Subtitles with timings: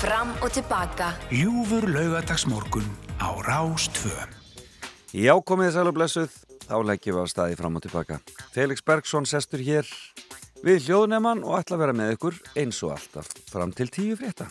[0.00, 1.10] Fram og tilbaka.
[1.28, 2.86] Ljúfur laugadagsmorgun
[3.20, 4.14] á Rástvö.
[5.12, 6.30] Já, komið sæl og blessuð.
[6.64, 8.16] Þá leggjum við á staði fram og tilbaka.
[8.54, 9.84] Felix Bergsson sestur hér
[10.64, 14.48] við hljóðunemann og ætla að vera með ykkur eins og alltaf fram til tíu frétta.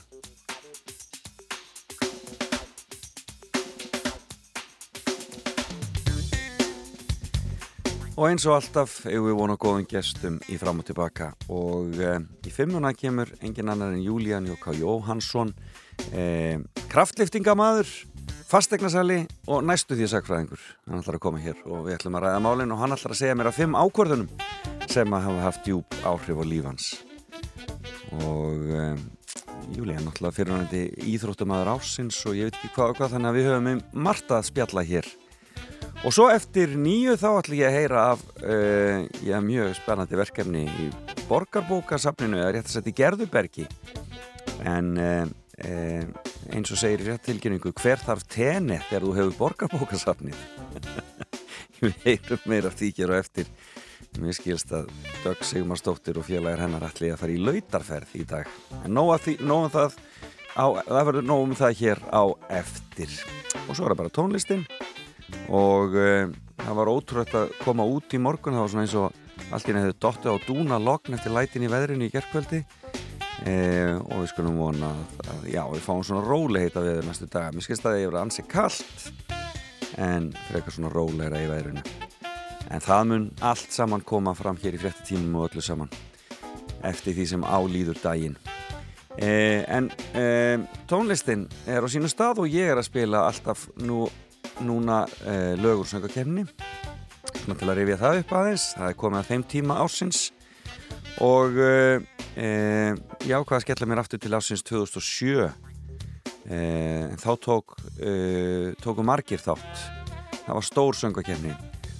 [8.19, 12.17] Og eins og alltaf hefur við vonað góðum gestum í fram og tilbaka og e,
[12.43, 15.53] í fimmuna kemur engin annar en Júlían Jóká Jóhansson,
[16.11, 16.57] e,
[16.91, 17.87] kraftliftingamadur,
[18.49, 20.65] fastegnasæli og næstu því sagfræðingur.
[20.89, 23.21] Hann ætlar að koma hér og við ætlum að ræða málinn og hann ætlar að
[23.21, 24.27] segja mér að fimm ákvörðunum
[24.91, 26.89] sem að hafa haft djúb áhrif á lífans.
[28.19, 28.83] Og e,
[29.77, 30.83] Júlían náttúrulega fyrirvændi
[31.15, 34.47] íþróttumadur ásins og ég veit ekki hvað og hvað þannig að við höfum margt að
[34.51, 35.07] spjalla hér.
[36.07, 40.61] Og svo eftir nýju þá ætlum ég að heyra af uh, já, mjög spennandi verkefni
[40.71, 40.85] í
[41.27, 43.65] borgarbókasafninu eða rétt að setja í Gerðubergi.
[44.63, 45.25] En uh,
[45.59, 50.39] uh, eins og segir rétt tilkynningu hver þarf teni þegar þú hefur borgarbókasafnið?
[51.83, 53.51] Ég heyrum meira af því hér og eftir.
[54.23, 54.87] Mér skilst að
[55.25, 58.47] Dögg Sigmarsdóttir og félagar hennar ætli að fara í lautarferð í dag.
[58.85, 59.99] En nóg, því, nóg um það
[60.55, 62.23] á, það verður nóg um það hér á
[62.61, 63.19] eftir.
[63.67, 64.65] Og svo er það bara tónlistin
[65.49, 68.57] og uh, það var ótrúlega að koma út í morgun.
[68.57, 71.71] Það var svona eins og allt í nefðu dottu á dúna lokn eftir lætin í
[71.71, 76.83] veðrinu í gerðkvöldi uh, og við skulum vona að, að já, við fáum svona róleheita
[76.85, 79.09] við næstu dag, mér skilst að það hefur ansið kallt
[79.99, 81.83] en frekar svona róleira í veðrinu.
[82.69, 85.89] En það mun allt saman koma fram hér í frettitímum og öllu saman
[86.85, 88.37] eftir því sem álýður daginn.
[89.19, 89.89] Uh, en
[90.87, 94.05] tónlistin er á sínu stað og ég er að spila alltaf nú
[94.65, 96.45] núna eh, lögur söngakefni
[97.49, 100.19] til að rifja það upp aðeins það er komið að þeim tíma ásins
[101.23, 102.03] og eh,
[103.25, 105.47] ég ákvaði að skella mér aftur til ásins 2007
[106.49, 107.77] eh, þá tók
[108.79, 109.81] tóku margir þátt.
[110.45, 111.55] Það var stór söngakefni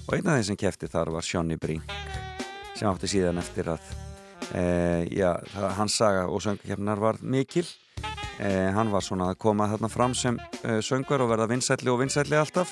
[0.08, 1.92] og eina af þeim sem kefti þar var Sjónni Brink
[2.78, 3.84] sem átti síðan eftir að
[5.14, 5.36] já,
[5.78, 7.68] hans saga og söngakefnar var mikil
[8.40, 12.00] Eh, hann var svona að koma þarna fram sem eh, söngvar og verða vinsætli og
[12.00, 12.72] vinsætli alltaf.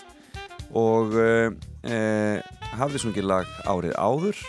[0.80, 2.40] Og eh,
[2.80, 4.40] hafði sungið lag árið áður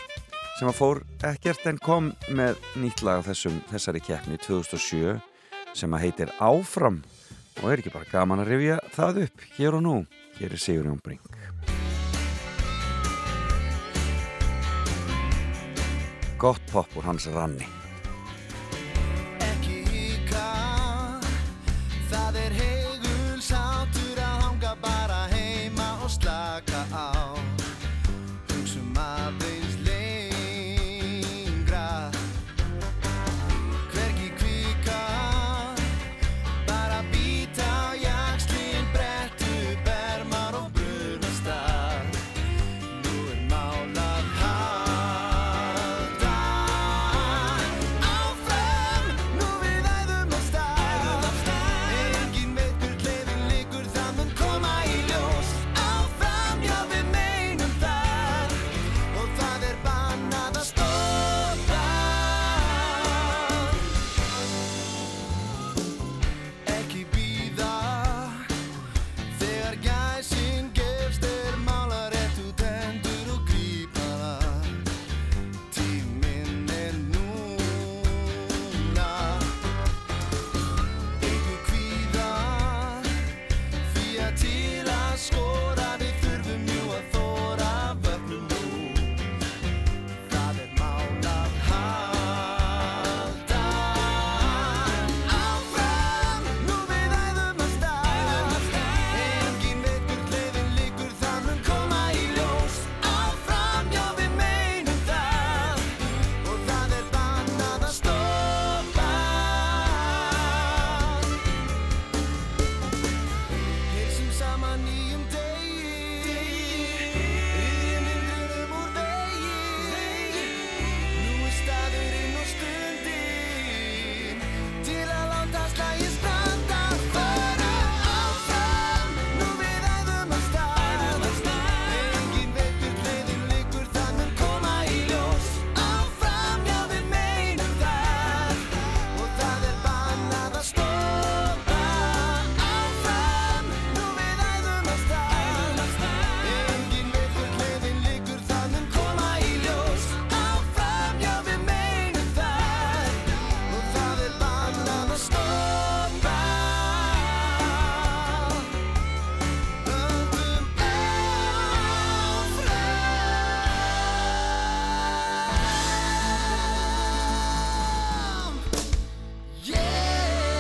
[0.59, 5.19] sem að fór ekkert en kom með nýtt lag á þessum, þessari keppni 2007
[5.79, 7.01] sem að heitir Áfram.
[7.63, 9.97] Og er ekki bara gaman að rifja það upp hér og nú.
[10.39, 11.27] Hér er Sigur Jón Brink.
[16.39, 17.78] Gott pop úr hans ranni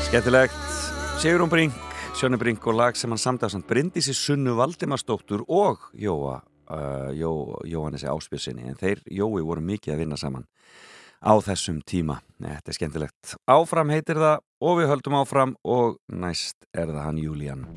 [0.08, 0.54] Skemmtilegt,
[1.20, 1.74] Sigurún Brink,
[2.16, 6.38] Sjónu Brink og lag sem hann samtafsamt Bryndísi Sunnu Valdimarsdóttur og Jóa,
[6.72, 10.46] uh, Jó, Jóhannesi Áspjössinni en þeir Jói voru mikið að vinna saman
[11.20, 12.22] á þessum tíma.
[12.40, 13.34] Þetta er skemmtilegt.
[13.44, 17.68] Áfram heitir það og við höldum áfram og næst er það hann Júlían.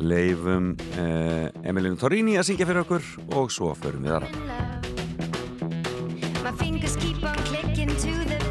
[0.00, 3.04] Leifum uh, Emilinu Torrini að syngja fyrir okkur
[3.36, 4.32] og svo förum við aðra.
[6.40, 8.45] My fingers keep on clicking to the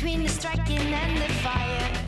[0.00, 1.99] between the striking and the fire.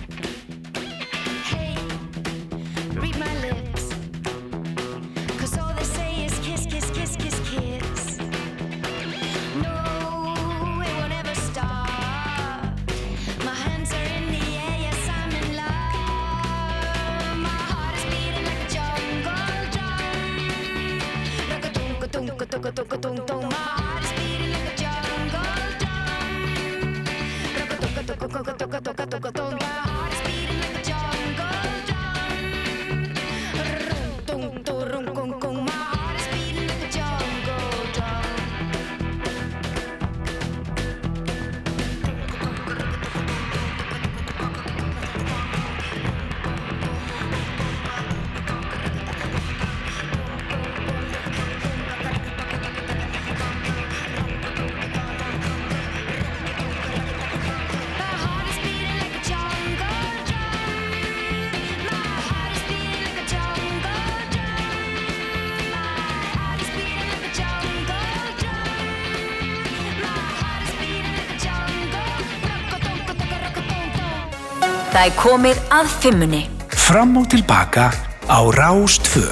[74.93, 76.41] Það er komið að fimmunni.
[76.77, 77.87] Fram og tilbaka
[78.29, 79.25] á Rástvö.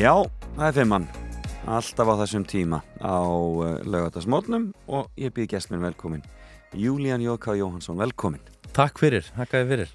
[0.00, 0.14] Já,
[0.56, 1.04] það er fimmann.
[1.68, 6.24] Alltaf á þessum tíma á uh, laugardagsmótnum og ég býð gæst minn velkomin.
[6.72, 8.40] Júlían Jóka Jóhansson, velkomin.
[8.72, 9.94] Takk fyrir, takkaði fyrir.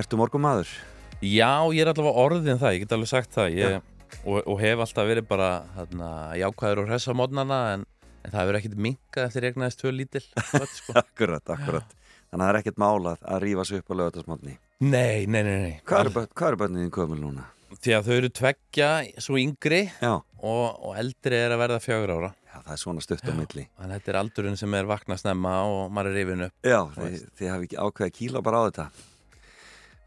[0.00, 0.72] Ertu morgum maður?
[1.20, 3.80] Já, ég er allavega orðin það, ég get alveg sagt það ég,
[4.24, 6.08] og, og hef alltaf verið bara hérna,
[6.40, 7.84] jákvæður og hressa mótnana en,
[8.24, 10.24] en það hefur ekkit minkað eftir egnaðist tvö lítil
[10.54, 10.96] börn, sko.
[10.96, 11.98] Akkurat, akkurat.
[12.32, 14.54] Þannig að það er ekkert málað að rífa sig upp á laugardagsmótni.
[14.82, 15.74] Nei, nei, nei, nei.
[15.84, 17.44] Hvað eru börn- börnin þín komil núna?
[17.82, 18.88] Því að þau eru tveggja,
[19.20, 23.24] svo yngri og, og eldri er að verða fjögur ára já það er svona stutt
[23.28, 23.64] á milli.
[23.78, 26.78] Þannig að þetta er aldurinn sem er vakna snemma og maður er rifin upp Já,
[26.96, 28.86] þið, þið hafi ekki ákveðið að kýla bara á þetta.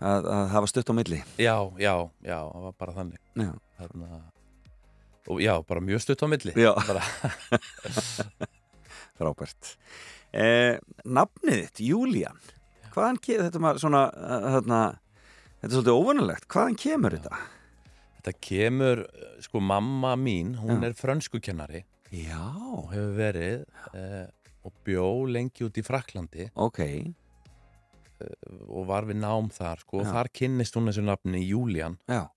[0.05, 1.19] Að, að hafa stutt á milli.
[1.41, 1.93] Já, já,
[2.25, 4.07] já, það var bara þannig Já, Þarna,
[5.31, 6.71] og já, bara mjög stutt á milli Já.
[9.17, 9.75] frábært.
[10.35, 10.77] Eh,
[11.07, 12.39] nafnið þitt, Júlían,
[12.91, 14.79] hvaðan kemur þetta svona, uh, þarna,
[15.61, 17.37] þetta er svolítið óvanulegt, hvaðan kemur þetta?
[18.19, 20.89] Þetta kemur, eh, sko, mamma mín, hún Já.
[20.89, 22.41] er frönskukennari Já,
[22.75, 24.27] og hefur verið eh,
[24.65, 26.79] og bjó lengi út í Fraklandi ok,
[28.71, 30.11] og var við nám þar, sko, og Já.
[30.15, 31.97] þar kynnist hún þessu nafni Júlían.
[32.09, 32.27] já,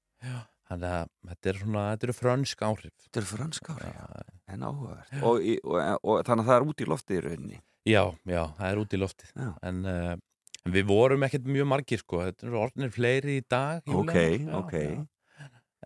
[0.69, 2.93] Þannig að þetta er svona, þetta eru frönsk áhrif.
[3.07, 5.23] þetta er franskár, já, Já, en áhugavert.
[5.23, 7.61] Og, í- og, og þannig að það er út í loftið í rauninni.
[7.89, 9.31] Já, já, það er út í loftið.
[9.35, 9.51] Já.
[9.71, 10.17] En uh,
[10.69, 13.81] við vorum ekkert mjög margir, sko, þetta eru orðinir fleiri í dag.
[13.87, 14.51] Ok, Júlían.
[14.51, 14.77] Já, ok.
[14.83, 15.07] já.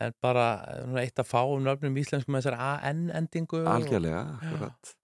[0.03, 3.61] En bara eh, eitt að fáum nöfnum íslensku með þessari AN-endingu.
[3.69, 4.95] Algjörlega, akkurat.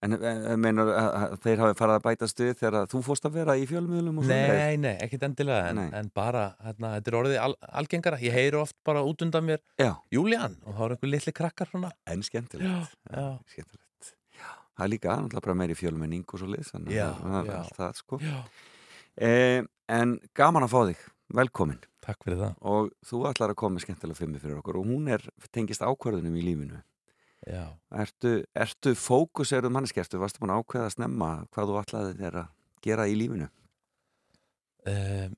[0.00, 3.26] En, en, en meinar að, að þeir hafi farið að bæta stuð þegar þú fórst
[3.28, 4.22] að vera í fjölmiðlum?
[4.30, 8.20] Nei, nei, ekkert endilega, en, en bara, hérna, þetta er orðið al, algengara.
[8.24, 11.68] Ég heyri oft bara út undan mér, Já, Júlían, og þá er einhver litli krakkar
[11.68, 11.92] svona.
[12.08, 12.96] en skemmtilegt.
[13.12, 13.26] Já.
[13.52, 13.79] skemmtilegt.
[14.80, 17.56] Það er líka náttúrulega bara meiri fjölmenning og svo liðs, þannig að það já.
[17.58, 18.18] allt það, sko.
[19.20, 19.58] Eh,
[19.92, 21.02] en gaman að fá þig,
[21.36, 21.82] velkomin.
[22.00, 22.54] Takk fyrir það.
[22.72, 26.44] Og þú ætlar að koma skemmtilega fimmi fyrir okkur og hún er, tengist ákvörðunum í
[26.46, 26.80] lífinu.
[27.44, 27.66] Já.
[28.00, 32.40] Ertu, ertu fókuseruð manneski, ertu varstu búin að ákveða að snemma hvað þú ætlaði þér
[32.40, 32.50] að
[32.84, 33.50] gera í lífinu?
[34.88, 35.36] Um,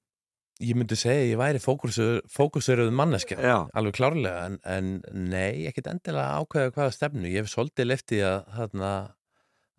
[0.63, 6.39] ég myndi segja ég væri fókusuruð manneskja, Já, alveg klárlega, en, en nei, ekkert endilega
[6.39, 7.27] ákveða hvaða stefnu.
[7.27, 8.93] Ég hef svolítið leftið að, þarna,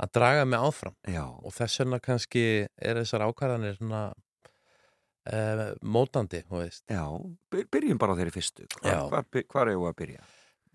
[0.03, 0.95] að draga mig áfram.
[1.07, 2.43] Já, og þess vegna kannski
[2.77, 4.03] er þessar ákvarðanir svona
[5.31, 6.83] uh, mótandi, þú veist.
[6.91, 7.03] Já,
[7.53, 8.67] by- byrjum bara á þeirri fyrstu.
[8.83, 10.23] Hvar er ég að byrja?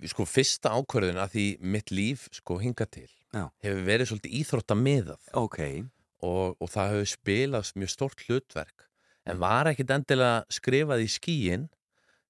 [0.06, 1.44] sko fyrsta ákvörðun að því
[1.74, 3.48] mitt líf sko hinga til Já.
[3.64, 5.24] hefur verið svolítið íþróttamiðað.
[5.40, 5.58] Ok,
[6.22, 8.86] og, og það hefur spilast mjög stórt hlutverk.
[9.26, 11.66] En var ekkit endilega skrifað í skíin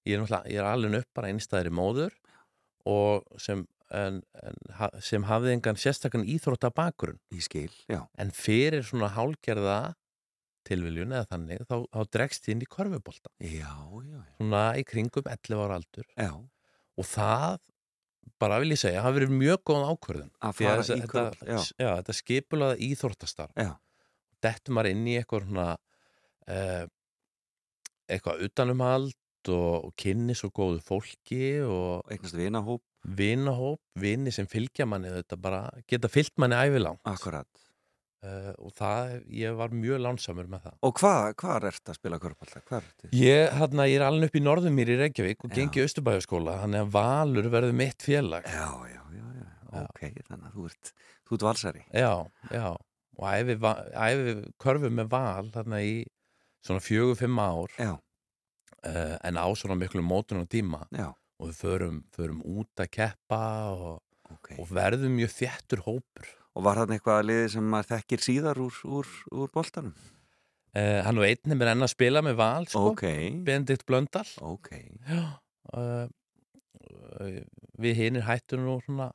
[0.08, 2.16] ég er, er alveg upp bara einstæðri móður
[2.88, 4.58] og sem, en, en,
[5.04, 8.02] sem hafði engan sérstakann íþróttabakurinn ég skil, já.
[8.18, 9.94] en fyrir svona hálgerða
[10.68, 13.72] tilviljun eða þannig þá, þá dregst inn í korfubolta Já,
[14.04, 16.32] já, svona í kringum 11 ára aldur já.
[16.98, 17.58] og það
[18.38, 21.46] bara vil ég segja, hafi verið mjög góð ákvörðun Að að fara þessi- í körfubolta,
[21.48, 21.58] já.
[21.80, 23.70] já, þetta skipulaða íþróttastarf Já.
[24.44, 25.68] dettur maður inn í eitthvað svona
[26.52, 26.84] uh,
[28.08, 29.16] eitthvað utanumhald
[29.48, 35.38] og, og kynni svo góðu fólki og Eignast vinahóp, vinahóp, vini sem fylgja manni þetta
[35.40, 37.00] bara geta fyllt manni ævilangt.
[37.08, 37.48] Akkurat.
[38.26, 40.76] uh, og það, ég var mjög lánsamur með það.
[40.88, 43.12] Og hvað, hvað er þetta að spila þetta?
[43.14, 45.56] Ég, hérna, ég er alveg upp í Norðumýr í Reykjavík og Já.
[45.60, 48.50] gengi Östubæðaskóla þannig að Valur verður mitt félag.
[48.50, 49.48] Já, já, já, já,
[49.84, 50.92] ok, þannig að þú ert,
[51.28, 51.84] þú ert valsari.
[51.94, 52.12] Já,
[52.50, 52.68] já.
[53.18, 53.58] Og æfi,
[53.98, 55.94] æfi körfu með val þarna í
[56.66, 61.56] svona fjögur, fimm ár uh, en á svona miklu mótun og tíma já, og við
[61.62, 63.40] förum, förum út að keppa
[63.72, 64.00] og,
[64.34, 64.52] ok.
[64.58, 68.58] og verðum mjög þéttur hópur Og var þarna eitthvað að liði sem maður þekkir síðar
[68.58, 69.92] úr, úr, úr boltanum?
[70.74, 73.04] uh, Hann og einn er mér enn að spila með val sko, Ok,
[73.46, 74.72] Benedikt Blöndal ok.
[75.06, 75.22] Já
[75.76, 76.08] uh,
[77.78, 79.10] Við hinir hættum nú svona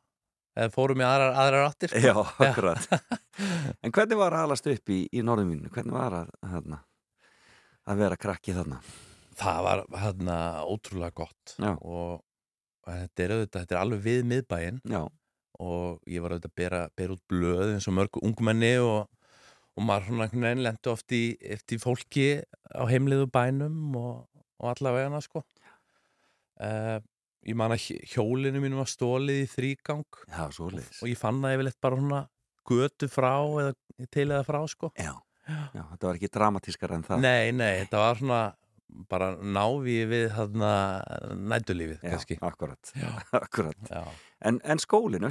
[0.53, 2.01] eða fórum í aðrar, aðrar áttir sko.
[2.03, 2.13] Já,
[2.47, 2.87] akkurat.
[3.83, 5.71] en hvernig var að alast upp í, í norðumínu?
[5.73, 6.79] Hvernig var að, þarna,
[7.89, 8.79] að vera krakki þarna?
[9.39, 10.37] Það var hérna
[10.69, 11.71] ótrúlega gott Já.
[11.81, 12.21] og
[12.85, 14.79] þetta er, auðvitað, þetta er alveg við miðbæinn
[15.63, 19.07] og ég var auðvitað að bera, bera út blöð eins og mörg ungmenni og,
[19.77, 21.21] og maður svona einhvern veginn lendi oft í,
[21.55, 22.27] eftir fólki
[22.73, 24.25] á heimliðu bænum og,
[24.59, 25.43] og alla vegana sko.
[26.63, 26.99] Uh,
[27.47, 31.55] ég man að hj- hjólinu mínu var stólið í þrýgang já, og ég fann það
[31.57, 32.19] yfirleitt bara svona
[32.69, 33.31] götu frá
[33.63, 33.73] eða
[34.13, 34.91] til eða frá sko.
[34.95, 35.15] Já,
[35.49, 37.23] já, þetta var ekki dramatískar en það.
[37.25, 38.41] nei, nei, þetta var svona
[39.09, 40.71] bara návi við þarna
[41.53, 42.37] nætulífið Já, kannski.
[42.41, 43.09] akkurat, já,
[43.43, 43.89] akkurat.
[43.89, 44.03] já,
[44.43, 45.23] En, en skólinn,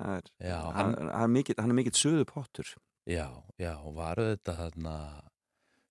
[0.00, 2.70] er, já, hann, hann, hann, er mikill, er suðu pottur.
[3.06, 3.26] já,
[3.58, 4.94] já og var þetta þarna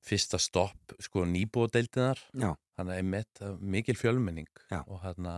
[0.09, 2.19] fyrsta stopp sko nýbúadeildinar
[2.79, 4.79] þannig að einmitt uh, mikil fjölmenning Já.
[4.87, 5.33] og hérna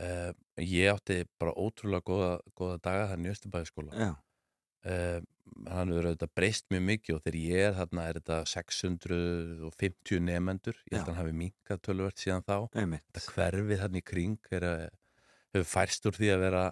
[0.00, 4.10] uh, ég átti bara ótrúlega góða, góða daga þannig í Östubæðaskóla já,
[4.86, 5.20] uh,
[5.70, 10.78] hann hefur auðvitað breyst mjög mikið og þegar ég er þarna er þetta 650 nefendur
[10.90, 11.02] ég held Já.
[11.04, 13.04] að hann hafi minkað tölvört síðan þá einmitt.
[13.14, 14.88] þetta hverfi þarna í kring er, að-
[15.54, 16.64] hefur færst úr því að vera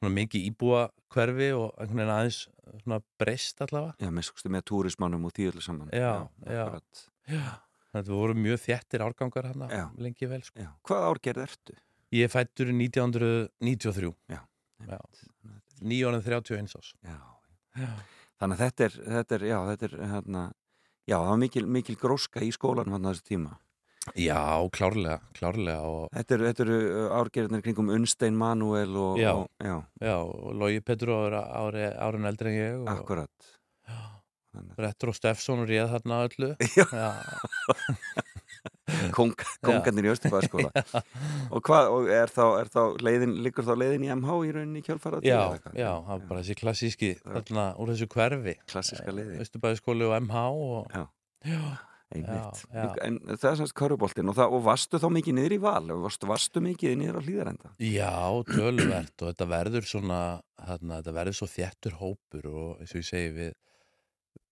[0.00, 0.82] svona mikið íbúa
[1.14, 2.40] hverfi og einhvern veginn aðeins
[2.84, 5.90] svona breyst allavega Já, með, með túrismannum og öllu saman.
[5.92, 6.62] Já, já.
[6.66, 7.06] akkurat.
[7.90, 9.86] þetta voru mjög þéttir árgangar hann Já.
[9.98, 10.60] lengi vel sko.
[10.60, 11.74] Já, hvað árgerð ertu?
[12.12, 14.40] ég er fættur 1993 Já,
[14.86, 14.98] Já.
[15.82, 17.18] nýjónið 31 ás Já,
[17.80, 17.88] já.
[18.40, 20.44] þannig að þetta er, þetta er, já, þetta er, hérna,
[21.08, 23.56] já, það var mikil, mikil gróska í skólanum hann á þessu tíma.
[24.16, 24.40] já,
[24.72, 26.78] klárlega, klárlega og Þetta eru, eru
[27.20, 29.32] árgerðinir kringum Unnstein Manuel og, Já.
[29.36, 33.50] og já, Já, og Lógi Petru ári, ári, árin eldri en ég og akkurat.
[34.80, 37.10] Rettur og Steffsson og réð þarna öllu Já.
[39.16, 39.34] Kong,
[39.66, 40.70] kongarnir í Östubæðaskóla.
[41.54, 44.84] og hvað, og er þá, er þá leiðin, liggur þá leiðin í MH í rauninni
[44.86, 45.28] kjálfarað?
[45.28, 45.40] já,
[45.74, 49.38] já, það var bara þessi klassíski þarna úr þessu hverfi Klassiska leiði.
[49.44, 51.06] Östubæðiskóli og MH og Já.
[51.46, 51.62] Já,
[52.10, 52.62] Einmitt.
[52.74, 52.94] Já, já.
[53.06, 55.84] En það er semst köruboltinn og, og varstu þá mikið niður í val?
[56.02, 57.70] Varstu, varstu mikið niður á hlýðarenda?
[57.86, 58.14] Já,
[58.50, 60.18] töluvert og þetta verður svona
[60.58, 63.54] þarna, þetta verður svo þéttur hópur og eins og ég segi við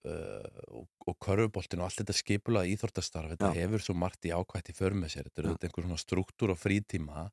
[0.07, 3.59] og, og körfuboltin og allt þetta skipulað íþórtastarf, þetta Já.
[3.65, 6.61] hefur svo margt í ákvætt í för með sér, þetta eru einhver svona struktúr og
[6.61, 7.27] frítíma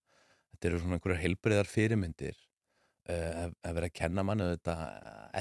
[0.55, 2.35] þetta eru svona einhverjar heilbreyðar fyrirmyndir
[3.11, 4.77] uh, að vera að kenna manni þetta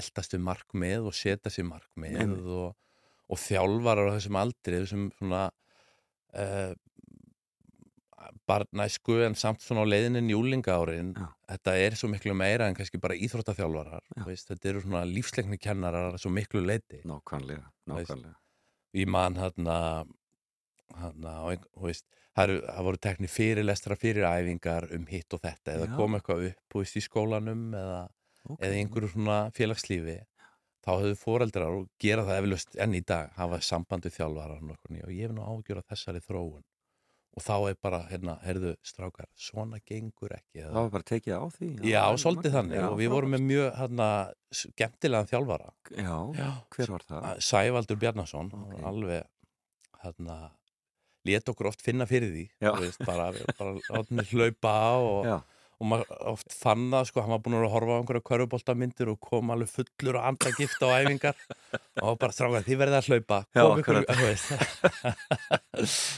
[0.00, 2.49] eldast við markmið og setja sér markmið Einmitt.
[2.59, 2.75] og,
[3.31, 6.73] og þjálfarar á þessum aldri þessum svona uh,
[8.49, 11.26] barnæsku en samt svona á leiðinni njúlinga árin Já.
[11.54, 16.31] þetta er svo miklu meira en kannski bara íþróttaþjálfarar þetta eru svona lífsleikni kennarar svo
[16.35, 18.35] miklu leiti Nákvæmlega, nákvæmlega.
[18.95, 19.78] ég man hérna
[22.35, 25.97] það, voru tekni fyrirlestra fyrir æfingar um hitt og þetta eða Já.
[25.97, 28.04] kom eitthvað upp veist, í skólanum eða,
[28.45, 28.69] Okay.
[28.69, 30.19] eða einhverju svona félagslífi
[30.85, 35.23] þá höfðu foreldrar og gera það eflaust enn í dag, hafa sambandi þjálfarar og ég
[35.25, 36.61] hef nú ágjör af þessari þróun
[37.35, 41.35] og þá er bara, hérna, heyrðu strákar, svona gengur ekki Það eða, var bara tekið
[41.35, 41.69] á því?
[41.91, 44.09] Já, er svolítið þannig Já, og við vorum með mjög hérna,
[44.55, 46.50] skemmtilegan þjálfara Já, Já.
[46.76, 47.26] hver var það?
[47.49, 48.76] Sævaldur Bjarnason Ok.
[48.91, 49.25] alveg
[50.05, 50.37] hérna
[51.25, 52.71] lét okkur oft finna fyrir því Já.
[52.79, 55.37] veist, bara, bara hlaupa og, Já.
[55.81, 59.19] og maður oft fann það sko, hann var búin að horfa á einhverja köruboltamyndir og
[59.25, 61.35] kom alveg fullur og andagift á æfingar
[62.05, 64.07] og bara strákað því verðið að hlaupa Já, akkurat.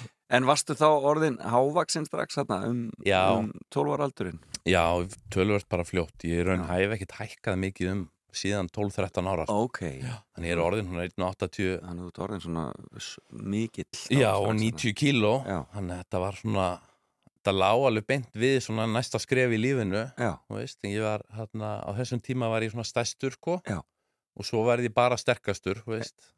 [0.29, 3.21] En varstu þá orðin hávaksinn strax hérna um, Já.
[3.39, 4.41] um 12 ára aldurinn?
[4.67, 4.83] Já,
[5.31, 6.71] tölvöld bara fljótt ég raun Já.
[6.73, 8.01] hæf ekkert hækkað mikið um
[8.37, 9.61] síðan 12-13 ára sko.
[9.65, 9.79] Ok,
[10.35, 12.65] þannig ég er orðin hún er 1,80 þannig þú ert orðin svona
[13.31, 14.61] mikill Já, strax og þarna.
[14.67, 15.59] 90 kíló Já.
[15.77, 16.67] þannig að þetta var svona
[17.31, 21.07] þetta lá alveg beint við svona næsta skref í lífinu Já, þú veist, en ég
[21.07, 23.79] var hérna, á þessum tíma var ég svona stæstur sko Já.
[24.37, 26.33] og svo var ég bara sterkastur þú veist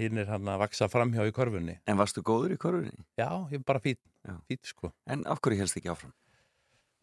[0.00, 3.04] hinn er hann að vaksa framhjá í korfunni en varstu góður í korfunni?
[3.18, 4.00] já, ég er bara fít,
[4.48, 6.12] fít sko En af hverju helst ekki áfram?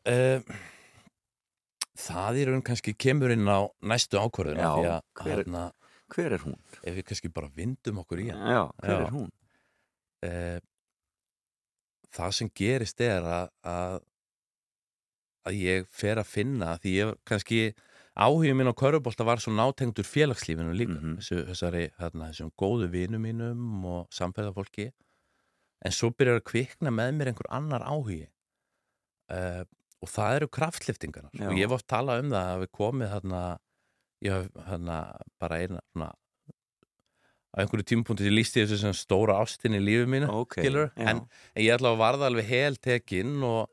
[0.10, 0.42] uh,
[2.00, 5.66] það í raun kannski kemur inn á næstu ákvörðuna Já, hver er- hérna,
[6.10, 6.56] Hver er hún?
[6.82, 9.06] ef við kannski bara vindum okkur í hann Já, hver Já.
[9.06, 9.30] er hún?
[10.26, 10.60] uh,
[12.10, 14.00] það sem gerist er að, að
[15.50, 17.60] að ég fer að finna því ég kannski
[18.20, 21.18] áhugin minn á körubólta var svo nátengdur félagslífinu líka Mhm.
[21.22, 24.90] þessu, þessari, þarna, þessum góðu vinum mínum og samferðafólki
[25.86, 28.26] en svo byrjar að kvikna með mér einhver annar áhugi
[29.32, 29.64] uh,
[30.02, 31.48] og það eru kraftliftingarnar Já.
[31.48, 33.44] og ég hef oft talað um það að við komið þarna
[34.28, 34.98] ég hef þarna
[35.40, 36.10] bara eina svona
[37.50, 41.08] á einhverju tímapunkti sem lísti þessu sem stóra ástin í lífi mínu Ok, skilur, já.
[41.10, 41.24] en,
[41.56, 43.70] en ég ætla að varða alveg hel tekinn og,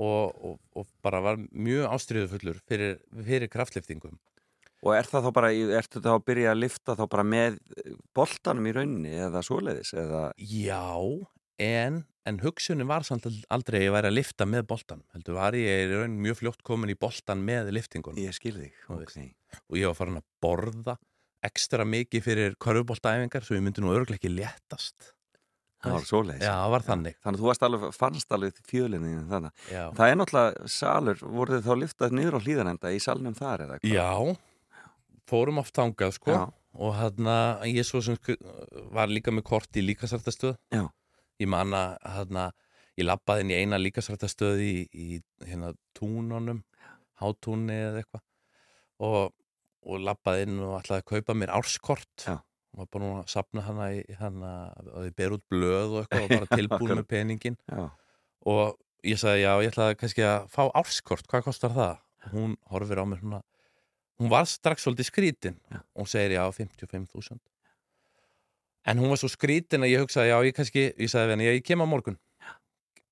[0.00, 4.18] og, og, og bara var mjög ástriðufullur fyrir, fyrir kraftliftingum
[4.80, 7.58] Og er það þá bara, ertu þá að byrja að lifta þá bara með
[8.16, 9.92] boltanum í rauninni eða svoleiðis?
[9.92, 10.80] Eða, Já,
[11.60, 15.58] en, en hugsunin var samt aldrei að ég væri að lifta með boltan heldur var
[15.58, 19.14] ég í raun mjög fljótt komin í boltan með liftingunum ég skil þig, ok.
[19.68, 20.96] og ég var farin að borða
[21.44, 25.12] ekstra mikið fyrir körfuboltaæfingar svo ég myndi nú örglega ekki léttast
[25.80, 26.44] Það var svoleiðis.
[26.44, 29.64] Já, það var þannig Þannig að þú varst alveg, fannst alveg fjölinni þannig.
[29.72, 33.64] Já, Það er náttúrulega salur, voruð þið þá liftað niður á hlýðanenda í salnum þar
[33.64, 33.94] eða hvað?
[33.94, 34.36] Já
[35.30, 36.40] fórum oft þangað sko Já.
[36.80, 37.30] og hann
[37.70, 38.18] ég svo sem
[38.94, 40.84] var líka með kort í líkasrættastöð Já.
[41.42, 42.40] ég man að hann
[42.98, 46.64] ég labbaði inn í eina líkasrættastöð í, í hérna túnunum
[47.20, 48.24] hátúni eða eitthvað
[49.00, 49.32] og,
[49.86, 52.38] og labbaði inn og ætlaði að kaupa mér árskort Já.
[52.70, 54.52] Og var bara að sapna hana í hana,
[54.94, 57.84] og þið ber út blöð og eitthvað og bara tilbúin með peningin Já.
[58.46, 61.94] og ég sagði já, ég ætlaði kannski að fá árskort, hvað kostar það?
[62.34, 63.40] Hún horfir á mér svona
[64.20, 65.54] hún var strax svolítið skrítin.
[65.96, 67.38] Og hún segir já, 55.000
[68.90, 71.64] en hún var svo skrítin að ég hugsaði já, ég kannski, ég sagði henni, ég
[71.64, 72.16] kem á morgun.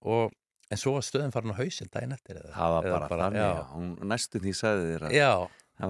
[0.05, 0.33] Og
[0.69, 3.41] en svo var stöðin farin á hausinn daginn eftir eða, Það var eða bara, þannig,
[3.41, 3.49] já.
[3.57, 5.31] já, Hún næstu því sagði þér að já,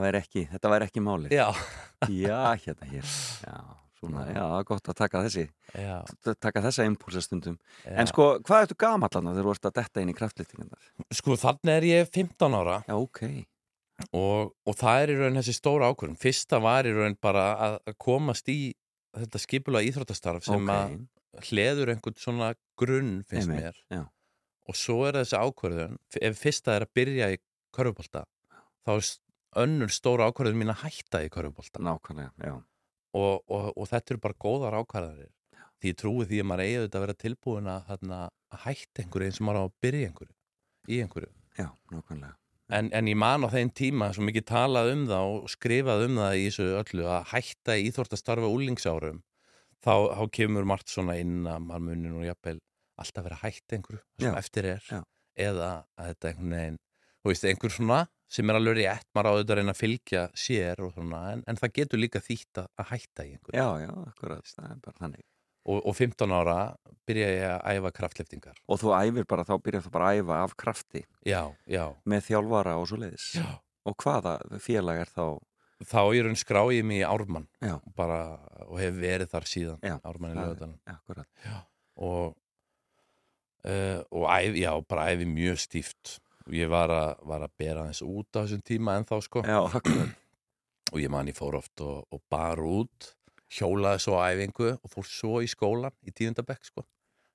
[0.02, 1.30] væri ekki, þetta væri ekki málið.
[1.32, 1.46] já,
[2.12, 3.04] Já, hérna hér.
[3.46, 3.56] Já,
[3.98, 5.96] svona, já, gott að taka þessi, já,
[6.38, 7.56] taka þessa impulsa stundum.
[7.84, 7.94] já.
[7.98, 10.90] En sko, hvað ertu gamallan þegar þú ert að detta inn í kraftlýtingarnar?
[11.12, 13.22] sko þannig er ég 15 ára Já, ok.
[14.14, 17.78] og, og það er í raun þessi stóra ákvörðum fyrsta var í raun bara að,
[17.98, 18.74] komast í
[19.18, 20.70] þetta skipulega íþróttastarf sem Ok.
[20.76, 24.04] að hleður einhvern svona grunn finnst Einmitt, mér já.
[24.68, 27.40] og svo er þessi ákvörðun ef fyrsta er að byrja í
[27.74, 28.22] körfubolta
[28.86, 29.08] þá er
[29.56, 32.54] önnur stóra ákvörðun mín að hætta í körfubolta Nákvæmlega, já.
[33.16, 35.30] og, og, og þetta eru bara góðar ákvarðanir
[35.78, 38.18] því ég trúi því að maður eigi auðvitað að vera tilbúin að, þarna,
[38.52, 40.34] að hætta einhverju eins og maður á að byrja einhverju
[40.88, 42.34] í einhverju Já, nákvæmlega.
[42.68, 46.18] En, en ég man á þeim tíma svo mikið talað um það og skrifað um
[46.20, 49.22] það í þessu öllu að hætta í íþórtastarfa úlingsárum
[49.80, 52.58] þá, þá kemur margt svona inn að maður munir nú jafnvel
[53.00, 55.00] alltaf vera hætt einhverju sem Já, eftir er já.
[55.48, 56.78] eða að þetta einhvern veginn
[57.22, 60.22] þú veist, einhver svona sem er alveg rétt maður á auðvitað að reyna að fylgja
[60.36, 63.92] sér og svona, en, en það getur líka þýtt að, hætta í einhverju Já, já,
[64.12, 65.24] akkurat, það er bara þannig.
[65.68, 66.56] og, og 15 ára
[67.08, 70.40] byrja ég að æfa kraftliftingar Og þú æfir bara, þá byrjar þú bara að æfa
[70.44, 73.30] af krafti já, já, með þjálfara og svo leiðis.
[73.40, 73.48] já.
[73.88, 75.24] Og hvaða félag er þá?
[75.88, 78.20] þá ég raun skrá ég mig í Ármann Já, bara,
[78.66, 81.28] og hef verið þar síðan Já, Ármann í er- lögutanum akkurat.
[81.96, 82.34] og
[83.64, 86.18] uh, og æfi, já, bara æfi mjög stíft
[86.56, 89.42] ég var að, var að bera þess út á þessum tíma en þá sko.
[89.46, 89.60] Já,
[90.92, 93.14] og ég man ég fór oft og, og bar út
[93.58, 96.84] hjólaði svo á æfingu og fór svo í skólan í tíundabekk sko.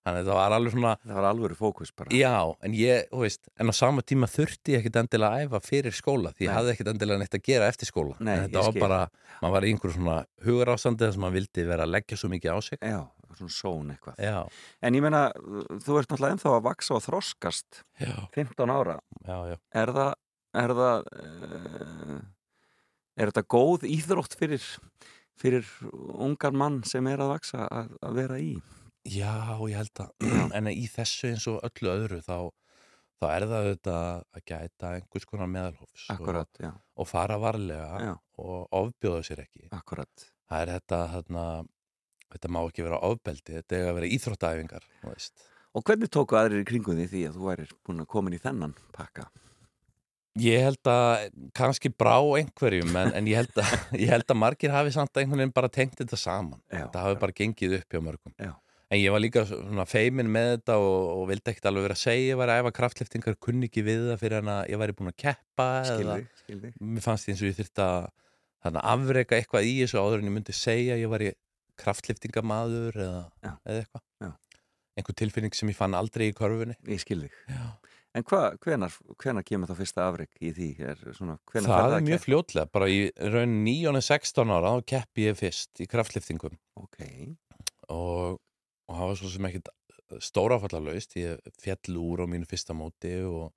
[0.04, 2.12] Þannig að það var alveg svona Það var alvöru fókus bara.
[2.12, 2.34] já,
[2.68, 6.34] en ég, veist, en á sama tíma þurfti ég ekkit endilega að æfa fyrir skóla
[6.36, 6.56] því ég Nei.
[6.58, 8.18] hafði ekkit endilega neitt að gera eftir skóla.
[8.20, 8.98] Nei, en þetta var bara,
[9.40, 12.52] maður var í einhverju svona hugarásandi þess að maður vildi vera að leggja svo mikið
[12.52, 12.82] á sig.
[12.84, 13.00] Já,
[13.40, 14.20] svona són eitthvað.
[14.24, 14.38] já,
[14.82, 15.24] En ég meina,
[15.84, 19.00] þú ert náttúrulega ennþá að vaksa og þroskast já, 15 ára.
[19.26, 19.58] já, já.
[19.84, 20.14] Er það,
[20.64, 22.20] er það, uh,
[23.18, 24.66] er þetta góð íþrótt fyrir,
[25.40, 25.68] fyrir
[26.24, 28.54] ungar mann sem er að vaksa að, að vera í
[29.04, 30.12] Já, ég held að,
[30.58, 32.38] en í þessu eins og öllu öðru þá,
[33.20, 34.06] þá er það auðvitað
[34.40, 38.14] að gæta einhvers konar meðalhófs og, Akkurat, já, og fara varlega Já.
[38.40, 39.68] og ofbjóða sér ekki.
[39.76, 41.44] akkurat Það er þetta, þarna,
[42.34, 44.12] þetta má ekki vera ofbeldi, þetta er að vera
[45.08, 45.48] veist.
[45.74, 48.42] Og hvernig tóku aðrir í kringum því því að þú værir búin að komin í
[48.42, 49.30] þennan pakka?
[50.42, 54.74] Ég held að kannski brá einhverjum en, en ég, held að, ég held að margir
[54.74, 56.62] hafi samt einhvern veginn bara tengt þetta saman.
[56.70, 58.36] Já, þetta hafi bara gengið upp hjá mörgum.
[58.42, 58.54] Já.
[58.94, 62.02] En ég var líka svona feimin með þetta og, og vildi ekkert alveg vera að
[62.04, 64.96] segja ég var að æfa kraftliftingar, kunni ekki við það fyrir en að ég væri
[65.00, 69.40] búin að keppa eða Skilði, skilði mér fannst því eins og ég þurfti að afreka
[69.40, 71.32] eitthvað í þessu áður en ég myndi segja ég var í
[71.82, 74.38] kraftliftingamaður eða, eða eitthvað.
[74.94, 76.76] Einhver tilfinning sem ég fann aldrei í körfunni.
[76.86, 77.32] Ég skilði.
[78.14, 80.68] En hva, hvenar, hvenar kemur þá fyrsta afrek í því?
[80.86, 83.00] Er svona, Það er mjög fljótlega, bara í
[83.34, 87.00] raun 9-16 ára þá keppi ég fyrst í kraftliftingum Ok,
[87.90, 88.38] og,
[88.86, 89.74] og það var svo sem ekkit
[90.22, 93.50] stórafallarlaust, ég fjall úr á mínu fyrsta móti og,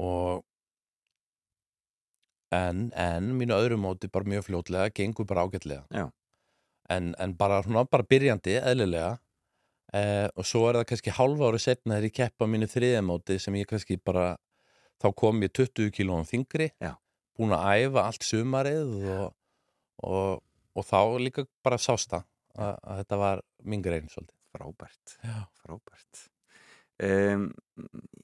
[0.00, 0.40] og
[2.54, 6.08] en, en mínu öðru móti bara mjög fljótlega, gengur bara ágætlega Já.
[6.92, 9.14] En, en bara, svona, bara byrjandi, eðlilega.
[9.94, 13.36] Eh, og svo er það kannski hálfa ári setna þegar ég keppa mínu þriðja móti
[13.38, 14.32] sem ég kannski bara
[15.02, 16.96] þá kom ég 20 kílóum þingri Já.
[17.38, 19.26] búin að æfa allt sumarið og,
[20.02, 20.42] og,
[20.74, 22.26] og þá líka bara sást það
[22.58, 24.38] að, að þetta var mín grein svolítið.
[24.54, 26.24] Frábært Já, Frábært.
[27.04, 27.48] Um,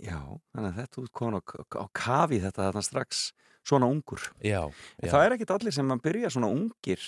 [0.03, 0.19] Já,
[0.55, 1.43] þannig að þetta út komin á,
[1.83, 3.25] á kafi þetta þarna strax
[3.67, 4.23] svona ungur.
[4.43, 4.63] Já,
[4.99, 5.11] já.
[5.11, 7.03] Það er ekkit allir sem að byrja svona ungir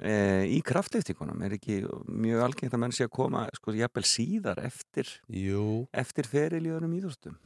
[0.00, 0.14] e,
[0.50, 5.10] í kraftliftingunum er ekki mjög algengt að menn sé að koma sko jafnvel síðar eftir
[5.28, 7.38] Jú, eftir ferilíðunum íþróttum?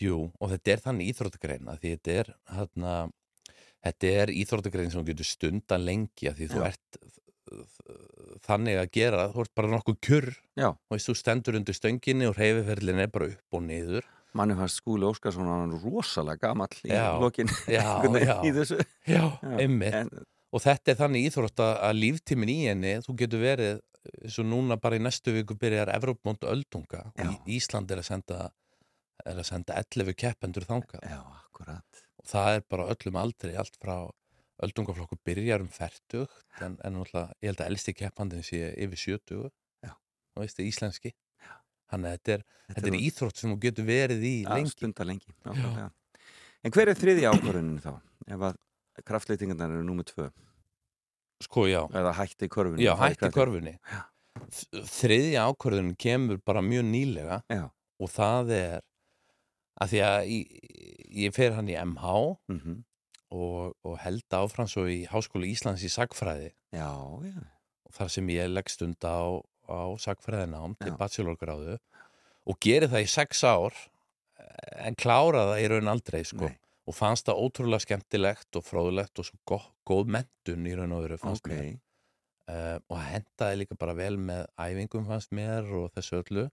[0.00, 2.96] Jú, og þetta er þannig íþróttagrein að því þetta er hérna,
[3.86, 6.66] þetta er íþróttagrein sem getur stundan lengi að því þú Já.
[6.72, 7.00] ert
[8.46, 10.68] þannig að gera, þú ert bara nokkuð kjur Já.
[10.74, 14.08] og veist, þú stendur undir stönginni og reyfiferlin er bara upp og niður.
[14.36, 16.92] Manni fannst Skúli Óskarsson rosalega gamall í
[17.22, 18.82] lokin í þessu.
[19.08, 19.22] Já,
[19.56, 23.80] einmitt og þetta er þannig íþrótt að, líftímin í henni þú getur verið
[24.22, 27.30] eins og núna bara í næstu viku byrjar Evrópmónd öldunga og Já.
[27.32, 28.38] Í- Ísland er að senda
[29.26, 33.78] er að senda 11 keppendur þangað Já, akkurat og það er bara öllum aldrei allt
[33.82, 33.96] frá
[34.62, 36.96] öldungaflokku byrjar um færtugt en, en
[37.42, 39.50] ég held að elsti keppandinn sé yfir 70
[39.84, 39.92] Já.
[39.92, 41.12] og veist það íslenski
[41.90, 45.34] þannig að þetta er, Þetta þetta er íþrótt sem þú getur verið í lengi lengi
[45.46, 45.90] nákvæmlega.
[46.66, 47.92] En hver er þriði ákvörðunin þá?
[48.26, 48.56] Ef að
[49.08, 50.26] kraftlýtingarnar eru númið tvö
[51.46, 53.32] sko já, eða hætti körfunni já það er hætti
[53.92, 54.02] Já.
[54.36, 57.64] Þ- þriðja ákvörðun kemur bara mjög nýlega Já,
[58.00, 58.82] og það er
[59.80, 60.60] að því að ég,
[61.26, 62.12] ég fer hann í MH
[62.52, 62.76] mm
[63.34, 66.86] og, og held áfram svo í Háskóla Íslands í sagfræði já,
[67.26, 67.40] já
[67.96, 70.96] þar sem ég legg stund á, á sagfræðinám til Já.
[71.00, 71.74] bachelorgráðu
[72.46, 73.74] og geri það í sex ár
[74.78, 76.46] en klára það í raun aldrei sko.
[76.46, 76.58] Nei.
[76.86, 81.06] Og fannst það ótrúlega skemmtilegt og fróðulegt og svo góð, góð mentun í raun og
[81.06, 81.72] veru fannst Ok, mér
[82.50, 86.46] uh, og hendaði líka bara vel með æfingum fannst mér og þessu öllu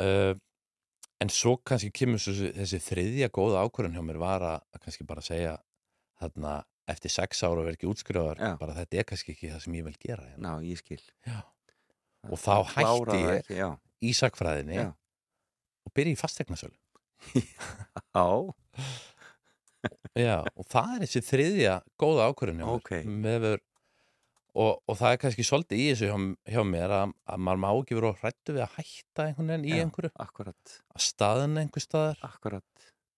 [0.00, 0.34] uh,
[1.20, 5.24] en svo kannski kemur svo, þessi þriðja góða ákvörðun hjá mér var að, kannski bara
[5.24, 5.56] segja
[6.20, 8.52] þarna eftir sex ára útskrifaðar Já.
[8.60, 10.56] bara þetta er kannski ekki það sem ég vil gera hérna.
[10.58, 11.42] ná, ég skil Já.
[12.28, 13.36] Og þá hætti ég.
[13.40, 13.60] ekki,
[14.04, 14.88] í sagfræðinni Já.
[15.86, 16.76] og byrja í fastegnasölu
[18.16, 18.26] já
[20.18, 22.76] Já, og það er þessi þriðja góða ákvörðun hjá mér.
[22.76, 22.90] Ok.
[23.24, 23.62] Mefur,
[24.50, 26.16] og, og það er kannski svolítið í þessu hjá,
[26.54, 29.74] hjá mér að, að maður má ekki vera hrættu við að hætta einhvern veginn í
[29.76, 29.82] Já.
[29.86, 30.12] einhverju.
[30.26, 32.58] akkurat, að staðin einhver staðar.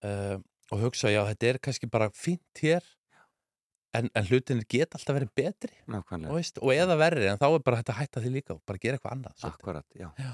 [0.02, 0.36] Uh,
[0.72, 2.86] og hugsa já, þetta er kannski bara fínt hér
[3.96, 5.74] en, en hlutinir geta alltaf verið betri.
[5.90, 8.62] Og, veist, og eða verri, en þá er bara hægt að hætta því líka og
[8.68, 10.08] bara gera eitthvað annað akkurat, já.
[10.20, 10.32] Já.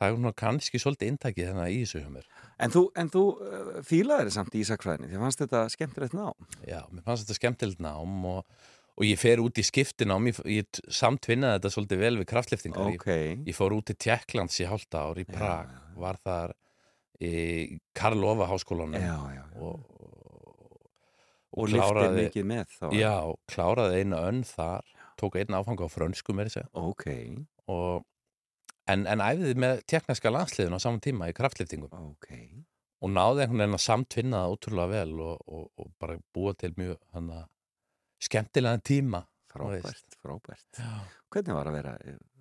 [0.00, 2.28] Það er kannski svolítið intakið þannig í þessu hjá mér.
[2.60, 6.26] En þú, en þú uh, fílaðir samt í Ísakfræðinni því fannst þetta skemmtilegt ná
[6.68, 8.56] Já, mér fannst þetta skemmtilegt nám og,
[8.96, 12.90] og ég fer út í skiptinám, ég, ég samtvinnaði þetta svolítið vel við kraftliftingar.
[12.96, 15.94] Ok, Ég, ég fór út til Tjekklands í hálta ár í Prag, já, já.
[16.00, 16.56] var þar
[17.20, 17.32] í
[17.96, 19.44] Karlova háskólanum já, já, já.
[19.60, 19.82] og,
[21.52, 23.14] og lyftið mikið með þá Já,
[23.52, 24.86] kláraði einu önn þar,
[25.20, 27.06] tók einn áfanga á frönsku með þessu Ok,
[27.68, 28.06] og
[28.90, 32.32] en, en æfiði með tjekkneska landsliðin á saman tíma í kraftliftingum ok
[33.00, 36.72] og náði einhvern veginn að samtvinna það ótrúlega vel og, og, og bara búa til
[36.76, 37.44] mjög hana,
[38.20, 39.22] skemmtilegan tíma.
[39.50, 40.90] Frábært, frábært Já.
[41.32, 41.94] Hvernig var að vera,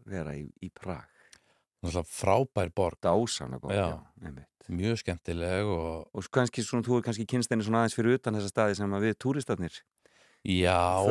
[0.10, 1.08] vera í, í Prag?
[2.06, 3.96] Frábær borg, Dásana borg, Já.
[4.20, 8.20] já, mjög skemmtileg og Og kannski svona, þú er kannski kynst henni svona aðeins fyrir
[8.20, 9.80] utan þessa staði sem að við túristarnir
[10.48, 11.04] Já,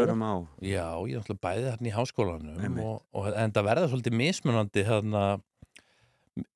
[0.64, 4.84] já, ég er náttúrulega bæði þarna í háskólanum og, og en það verða svolítið mismunandi
[4.86, 5.24] þarna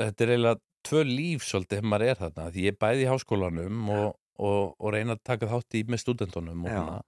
[0.01, 3.11] þetta er eiginlega tvö líf svolítið þegar maður er þarna því ég er bæði í
[3.11, 4.07] háskólanum og,
[4.41, 6.79] og, og reyna að taka þátt í með stúdentunum og Já.
[6.79, 6.99] hana.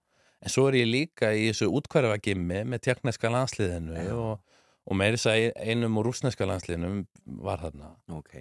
[0.44, 4.14] en svo er ég líka í þessu útkvæðavagimmi með tjekkneska landsliðinu Já.
[4.20, 7.06] og, og meiri þess að einum úr rúsneska landsliðinu
[7.40, 8.36] var þarna Ok,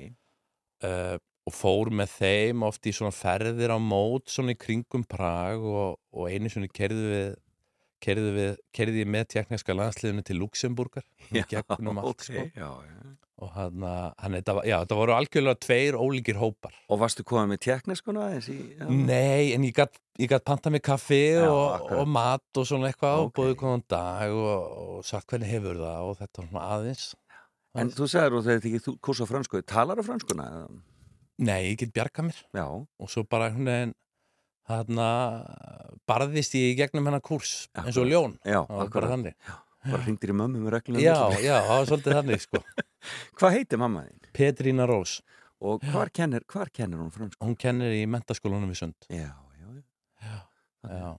[0.83, 5.59] uh, og fór með þeim oft í svona ferðir á mót svona í kringum Prag
[5.63, 7.33] og, og einu svona kerði við
[8.03, 11.05] kerði, við, kerði ég með tjekkneska landsliðinu til Luxemburgar
[11.51, 12.45] gegnum allt ok, sko.
[12.51, 13.13] já, já.
[13.43, 13.85] og hann,
[14.19, 17.61] hann þetta, var- já, þetta voru algjörlega tveir ólíkir hópar Og varstu komið með
[18.75, 18.85] já.
[18.91, 19.75] Nei, en ég
[20.19, 23.27] ég gat panta mig kaffi Já, og, og mat og svona eitthvað Ok.
[23.27, 27.09] og búið góðan dag og, og sagt hvernig hefur það og þetta var svona aðeins
[27.73, 30.49] En þú segir og þegar þið ekki kursa fransku Talar þú franskuna?
[31.41, 32.39] Nei, ég get bjarga mér.
[32.53, 33.49] Já, og svo bara
[34.69, 35.07] þarna
[36.07, 37.87] barðist ég í gegnum hennar kúrs Akkurat.
[37.89, 38.35] eins og ljón.
[38.47, 39.35] Já, var bara þannig.
[39.83, 42.61] Bara hringdir í mömmu með reglunum já, já, það var svolítið þannig sko.
[43.39, 44.29] Hvað heitir mamma þín?
[44.37, 45.17] Petrína Rós,
[45.63, 47.39] Og hvar kennir, hvar kennir hún fransku?
[47.43, 48.95] hún kennir í mentaskólanum í Sund.
[49.11, 49.67] Já, já,
[50.23, 50.37] já.
[50.83, 51.11] Já.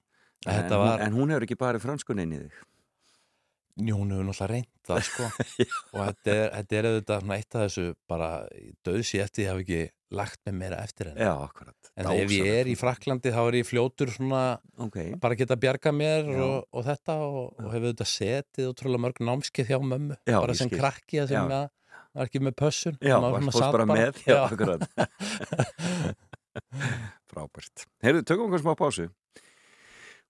[0.45, 2.57] En, hún, var, en hún hefur ekki bara franskunni inn í þig
[3.75, 5.29] hún hefur náttúrulega reynt það sko.
[5.95, 8.31] Og þetta er, þetta er auðvitað eitt af þessu bara
[8.87, 9.81] döðsi eftir ég hafi ekki
[10.15, 11.27] lagt með meira eftir henni.
[11.27, 14.43] Já, en ef ég er í Fraklandi þá er ég fljótur svona
[14.85, 19.25] Ok, bara geta bjarga mér og, og þetta og, og hefur þetta setið ótrúlega mörg
[19.27, 21.67] námskeið hjá mömmu Já, bara sem krakki að sem að
[22.15, 24.23] var ekki með pössun já, varst sat bara með.
[24.23, 24.87] Já, akkurat.
[27.31, 27.87] Frábært.
[28.05, 29.09] Heyrðu, tökum okkur smá pásu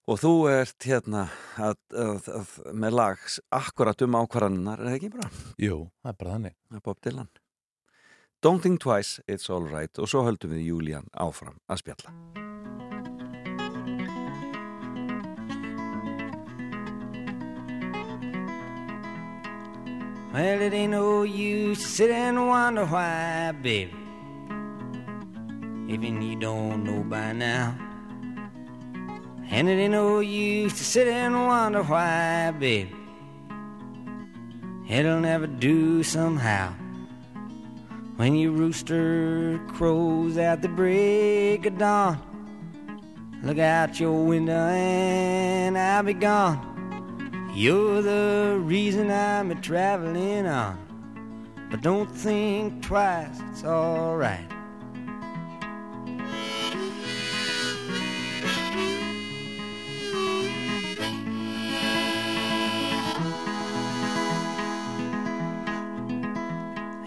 [0.05, 1.23] Og þú ert hérna
[1.57, 5.31] að, að, að, með lags akkurat um ákvarðaninnar, er það ekki bara?
[5.57, 7.31] Jú, það er bara þannig Það er Bob Dylan
[8.45, 12.13] Don't think twice, it's all right og svo höldum við Julian áfram að spjalla
[20.35, 23.95] Well, it ain't no use to sit and wonder why, baby.
[25.89, 27.94] Even you don't know by now.
[29.51, 32.93] And it ain't no use to sit and wonder why, baby.
[34.89, 36.73] It'll never do somehow.
[38.17, 42.21] When your rooster crows at the break of dawn,
[43.43, 47.51] look out your window and I'll be gone.
[47.55, 50.79] You're the reason I'm a traveling on.
[51.71, 54.54] But don't think twice, it's alright.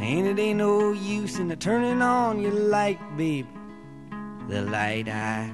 [0.07, 3.45] And it ain't no use in turning on your light, babe.
[4.47, 5.51] The light I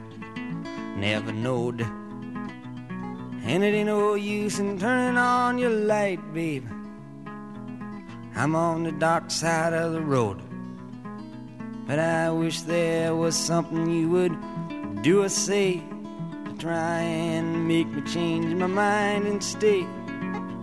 [0.95, 1.81] never knowed.
[1.81, 6.67] And it ain't no use in turning on your light, babe.
[8.35, 10.39] I'm on the dark side of the road.
[11.87, 14.37] But I wish there was something you would
[15.01, 15.81] do or say
[16.45, 19.81] to try and make me change my mind and stay.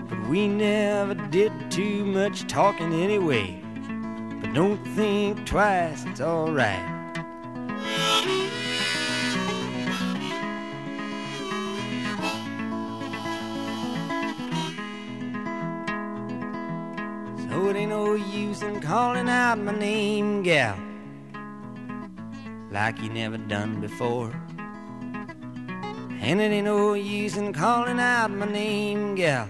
[0.08, 3.59] But we never did too much talking anyway.
[4.50, 7.14] But don't think twice, it's alright.
[17.48, 20.76] So it ain't no use in calling out my name, gal,
[22.72, 24.32] like you never done before.
[26.20, 29.48] And it ain't no use in calling out my name, gal.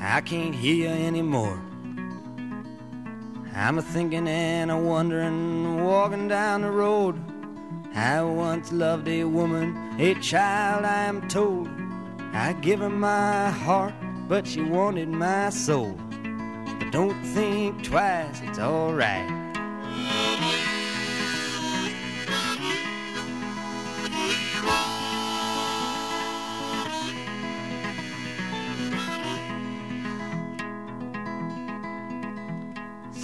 [0.00, 1.62] I can't hear you anymore.
[3.54, 7.20] I'm a thinking and a wondering, walking down the road.
[7.94, 11.68] I once loved a woman, a child, I am told.
[12.32, 13.94] I give her my heart,
[14.26, 15.98] but she wanted my soul.
[16.78, 19.41] But don't think twice, it's alright.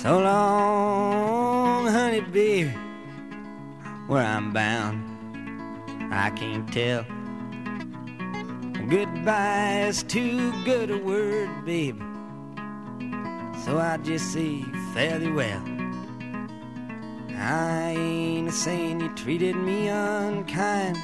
[0.03, 2.71] So long, honey, baby,
[4.07, 5.03] where I'm bound,
[6.15, 7.05] I can't tell.
[8.89, 11.99] Goodbye is too good a word, baby.
[13.65, 14.63] So I just say
[14.95, 15.65] fairly well.
[17.37, 20.97] I ain't saying you treated me unkind.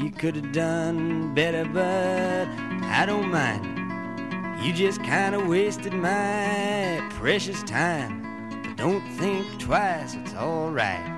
[0.00, 2.46] You could have done better, but
[2.84, 3.66] I don't mind.
[4.64, 8.19] You just kind of wasted my precious time.
[8.80, 11.09] Don't think twice, it's alright.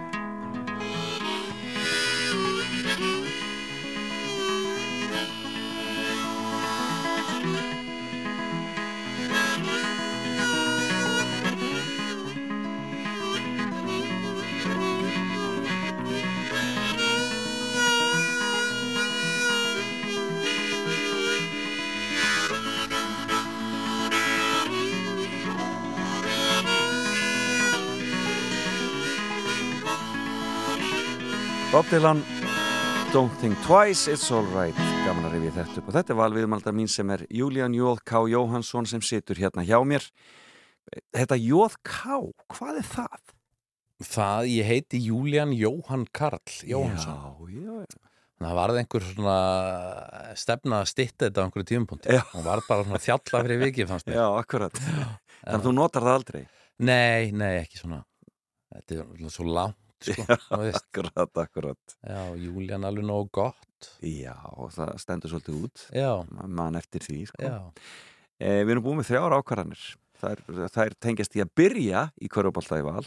[31.83, 32.23] Bob Dylan
[33.12, 36.90] Don't think twice, it's alright Gaman að rifja þetta upp og þetta er valviðmaldar mín
[36.90, 38.21] sem er Julian Jóð K.
[38.31, 40.07] Jóhansson sem situr hérna hjá mér
[41.11, 42.21] Þetta Jóð K.
[42.55, 43.35] Hvað er það?
[44.12, 47.51] Það, ég heiti Júlían Jóhann Karl Jóhansson.
[47.51, 47.99] Já, já,
[48.45, 49.37] Það varði einhver svona
[50.38, 52.14] stefna að stitta þetta á einhverju tímapunkti.
[52.14, 52.23] Já.
[52.31, 54.21] Hún var bara svona þjalla fyrir vikið, fannst mér.
[54.21, 56.42] Já, akkurat Þannig að þú notar það aldrei
[56.79, 58.05] Nei, nei, ekki svona.
[58.73, 60.24] Þetta er svo langt, sko.
[60.62, 60.78] veist.
[60.82, 63.88] Akkurat, akkurat Já, Júlían alveg nógu gott.
[64.04, 64.36] Já,
[64.76, 66.10] það stendur svolítið út Já,
[66.46, 67.42] mann eftir því sko.
[67.42, 67.56] já.
[68.38, 69.86] e, Við erum búin með þrjár ákvarðanir
[70.22, 70.44] þær,
[70.76, 73.02] þær tengjast í að byrja í körubálta í val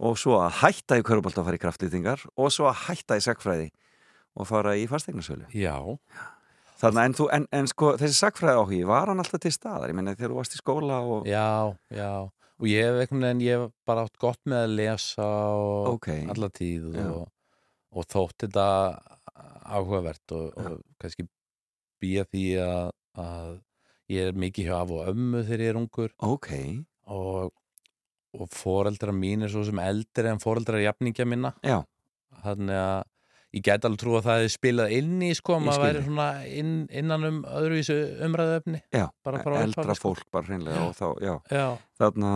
[0.00, 3.24] og svo að hætta í körubálta að fara í kraftlýtingar og svo að hætta í
[3.26, 3.70] sagfræði
[4.40, 5.76] og fara í fasteignarsölu Já,
[6.80, 9.96] Þannig en, þú, en, en sko þessi sagfræði áhugi var hann alltaf til staðar ég
[9.98, 12.12] meina þegar þú varst í skóla og já, já.
[12.60, 16.08] Og ég hef einhvern veginn, ég hef bara átt gott með að lesa og Ok.
[16.34, 17.22] alla tíð og,
[17.96, 18.66] og þótt þetta
[19.70, 21.24] áhugavert og, og kannski
[22.00, 22.90] býja því að,
[23.22, 23.54] að
[24.12, 26.12] ég er mikið hjá af og ömmu þegar ég er ungur.
[26.26, 26.50] Ok,
[27.16, 27.52] og,
[28.36, 31.54] og foreldrar mín er svo sem eldri en foreldrar jafningja minna.
[31.64, 31.80] Já,
[32.44, 33.02] þannig að
[33.56, 36.72] ég get alveg trú að það hefði spilað inn í sko, maður væri svona inn,
[37.00, 38.80] innan um öðruvísu umræðuefni.
[38.94, 40.10] Já Bara frá eldra upphafi, sko.
[40.12, 41.34] fólk bara hreinlega og þá, já.
[41.50, 41.64] Já,
[42.00, 42.30] þarna,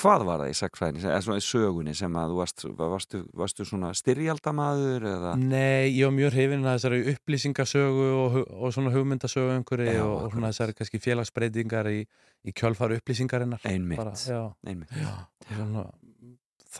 [0.00, 3.66] hvað var það í sagfræðinni eða svona í sögunni sem að þú varst varstu, varstu
[3.68, 5.34] svona styrjaldamaður eða?
[5.38, 10.34] Nei, ég var mjög hrifin að þessari upplýsingasögu og, og svona hugmyndasögu umhverju og, og
[10.34, 12.00] svona þessari kannski félagsbreytingar í,
[12.48, 13.62] í kjölfar upplýsingarinnar.
[13.68, 14.16] Einmitt, Bara,
[14.66, 14.96] einmitt.
[14.98, 15.12] já,
[15.52, 15.86] svona,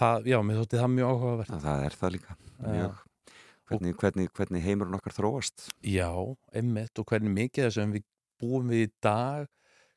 [0.01, 1.55] það, já, mér þótti það mjög áhugavert.
[1.69, 2.39] Það er það líka.
[2.65, 3.03] Mjög
[3.71, 6.11] hvernig, hvernig, hvernig heimurinn okkar þróast Já,
[6.55, 8.07] einmitt og hvernig mikið þess að við
[8.43, 9.51] búum við í dag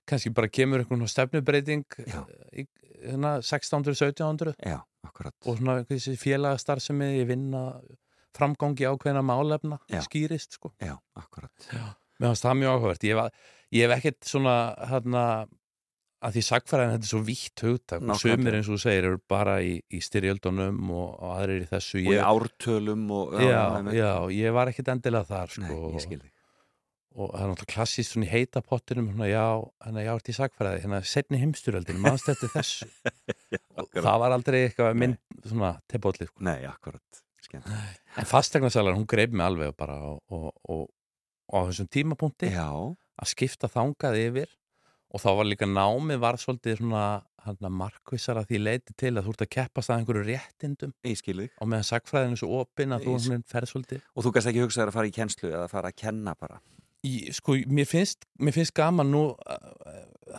[0.08, 2.22] kannski bara kemur einhvern stefnubreiting Já.
[2.56, 2.68] í
[3.04, 7.68] hérna 1600-1700 já, akkurat og svona þessi félagastarfsemi ég vinna
[8.38, 10.02] framgangi ákveðina málefna Já.
[10.06, 10.74] skýrist sko.
[10.82, 11.70] já, akkurat
[12.18, 13.04] Mér fannst það mjög áhugavert.
[13.06, 13.20] Ég,
[13.78, 14.54] ég hef ekkert svona,
[14.90, 15.24] hérna,
[16.18, 19.20] að því sagfæræðin þetta er svo vítt hugtak og sumir eins og þú segir eru
[19.30, 22.00] bara í, í styrjöldunum og, og aðrir í þessu.
[22.00, 23.62] og í Ég, ártölum og já,
[23.94, 25.84] já, ég var ekkert endilega þar, sko.
[25.94, 26.26] Nei, ég
[27.18, 29.46] Og það er náttúrulega klassíst svona í heita pottinum, svona, já,
[29.82, 32.86] hérna, já, ert í sagfæræði, hérna, setni heimsturöldin, mannst eftir þessu.
[33.82, 36.46] og það var aldrei eitthvað minn, svona, tepóllið, sko.
[36.46, 37.68] Nei, akkurat Skemmt.
[38.20, 40.88] En fastegnasalar, hún greip mig alveg bara og, og, og,
[41.48, 44.52] og á þessum tímapunkti Já, að skipta þangað yfir
[45.14, 49.34] og þá var líka námið var svolítið svona markvissar að því leiti til að þú
[49.34, 50.94] ert að keppast að einhverju réttindum
[51.62, 54.02] og meðan sagfræðinu svo opinn að þú Ég- svona ferð svolítið.
[54.16, 56.60] Og þú gæst ekki hugsaður að fara í kennslu eða að fara að kenna bara?
[57.08, 59.22] Í, sko, mér finnst, mér finnst gaman nú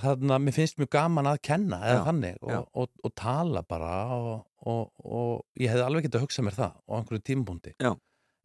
[0.02, 3.92] þarna, mér finnst mjög gaman að kenna eða Já, þannig og, og, og tala bara
[4.16, 7.92] og, og, og ég hefði alveg getað að hugsa mér það á einhverju Já.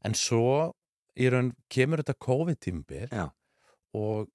[0.08, 0.46] en svo
[1.20, 3.26] í raun kemur þetta COVID-tímabil Já.
[3.98, 4.30] og,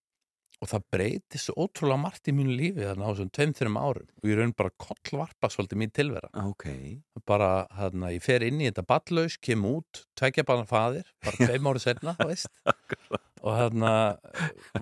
[0.59, 4.09] og það breytist svo ótrúlega margt í mínu lífi þarna á þessum tveim, þreim árum.
[4.19, 6.31] Og ég raun bara kollvarpa svolítið mín tilvera.
[6.43, 6.67] Ok,
[7.29, 11.71] bara, hérna, ég fer inn í þetta ballaus, kem út, tveggja bara faðir bara tveim
[11.71, 12.51] árið veist.
[13.47, 13.91] Og hérna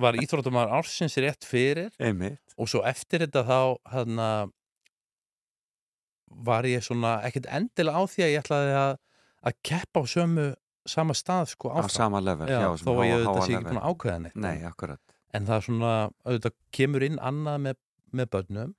[0.00, 1.90] var íþróttumar ársins rétt fyrir.
[2.00, 2.40] Einmitt.
[2.56, 3.58] Og svo eftir þetta þá
[3.92, 4.28] hérna
[6.46, 8.94] var ég svona ekkert endilega á því að ég ætlaði að,
[9.50, 10.46] að keppa á sömu
[10.86, 11.90] sama stað sko Á áfram.
[11.94, 14.56] sama level Já, já, þó að ég auðvitað sé ekki búin að ákveða neitt Nei,
[14.68, 15.05] akkurat
[15.36, 15.94] en það er svona,
[16.26, 17.80] auðvitað kemur inn annað með,
[18.16, 18.76] með börnum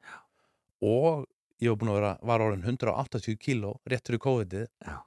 [0.88, 1.26] og
[1.64, 4.98] ég var búin að vera, var orðin 180 kíló rétt fyrir COVID-ið Já.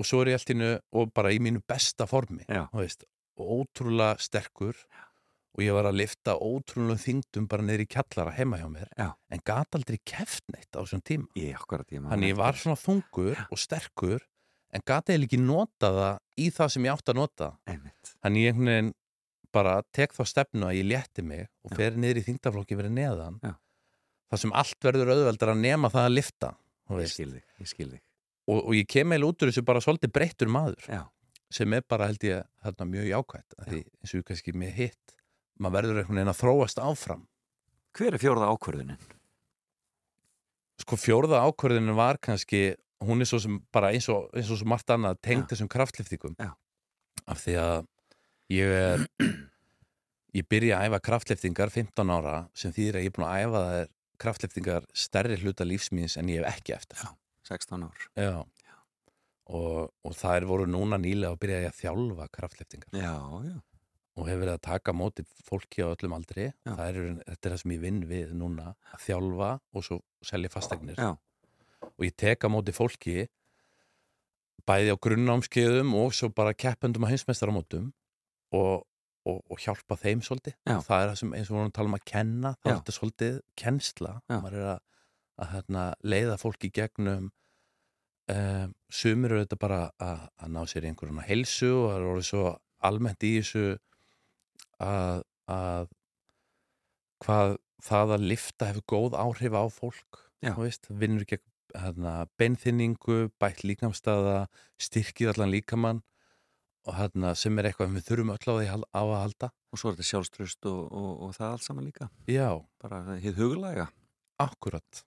[0.00, 2.66] og svo er ég allt innu og bara í mínu besta formi Já.
[2.72, 3.04] veist,
[3.40, 4.76] og ótrúlega sterkur
[5.50, 9.10] og ég var að lifta ótrúlega þingdum bara í kjallara heima hjá mér Já.
[9.30, 12.12] en gat aldrei keft neitt á þessum tíma.
[12.12, 14.22] Þannig ég var svona þungur og sterkur
[14.70, 17.50] en gat eða ekki nota það í það sem ég átt að nota.
[17.68, 18.12] Einmitt.
[18.22, 18.92] Þannig ég einhvern veginn
[19.52, 23.38] bara tek þá stefnu að ég létti mig og fer niður í þingdaflokki verið neðan.
[23.42, 23.54] Já.
[24.30, 26.50] þar sem allt verður auðveldar að nema það að lifta
[26.90, 27.14] Ég veist.
[27.14, 28.02] skil þig, ég skil þig.
[28.50, 31.02] Og, og ég kem eða út úr þessu bara svolítið breyttur maður Já,
[31.54, 35.14] sem er bara held ég þarna mjög jákvætt af því eins og kannski með hitt
[35.60, 37.26] maður verður einhvern veginn að þróast áfram.
[37.94, 39.00] Hver er fjórða ákvörðunin?
[40.80, 42.74] sko fjórða ákvörðinu var kannski
[43.04, 46.34] hún er svo sem bara eins og, eins og svo margt annað tengd þessum kraftliftingum.
[47.28, 47.82] Af því að
[48.50, 49.06] ég er
[50.38, 53.64] ég byrja að æfa kraftliftingar 15 ára sem þýðir að ég er búin að æfa
[53.70, 53.90] þær
[54.20, 57.00] kraftliftingar stærri hluta lífsmýns en ég hef ekki eftir.
[57.00, 57.14] Já.
[57.50, 58.04] 16 ár.
[58.20, 58.34] Já.
[59.50, 62.92] Og, og það er voru núna nýlega að byrja að þjálfa kraftliftingar.
[62.94, 63.16] Já,
[63.48, 63.56] já,
[64.20, 66.50] og hefur verið að taka á móti fólki á öllum aldri.
[66.52, 66.74] Já.
[66.76, 70.52] það er, þetta er það sem ég vinn við núna að þjálfa og svo selja
[70.52, 71.10] fastegnir já,
[71.90, 73.24] og ég tek á móti fólki
[74.68, 77.90] bæði á grunnámskeiðum og svo bara keppendum á heimsmeistaramótum
[78.56, 78.86] og,
[79.28, 80.56] og, og hjálpa þeim svolítið.
[80.68, 80.78] Já.
[80.86, 82.78] það er það sem eins og við vorum að tala um að kenna þá er
[82.78, 84.14] þetta svolítið kennsla.
[84.30, 84.80] Maður er að,
[85.40, 85.84] að hérna,
[86.14, 87.30] leiða fólk í gegnum
[88.34, 92.10] um, sumir eru þetta bara að, að ná sér í einhverjuna heilsu og það er
[92.10, 92.44] orðið svo
[92.90, 93.64] almennt í þessu
[94.80, 95.90] að, að
[97.20, 100.20] hvað það að lifta hefur góð áhrif á fólk
[100.88, 101.46] vinnur gegn
[101.76, 104.48] hérna, beinþynningu, bætt líkamstaða
[104.80, 106.00] styrkir allan líkamann
[106.88, 109.50] og hérna, sem er eitthvað við þurfum öll á því á að halda.
[109.70, 112.08] Og svo er þetta sjálfströst og, og, og það allt saman líka.
[112.30, 112.48] Já,
[112.82, 113.90] bara hitt huglæga.
[114.40, 115.04] Akkurat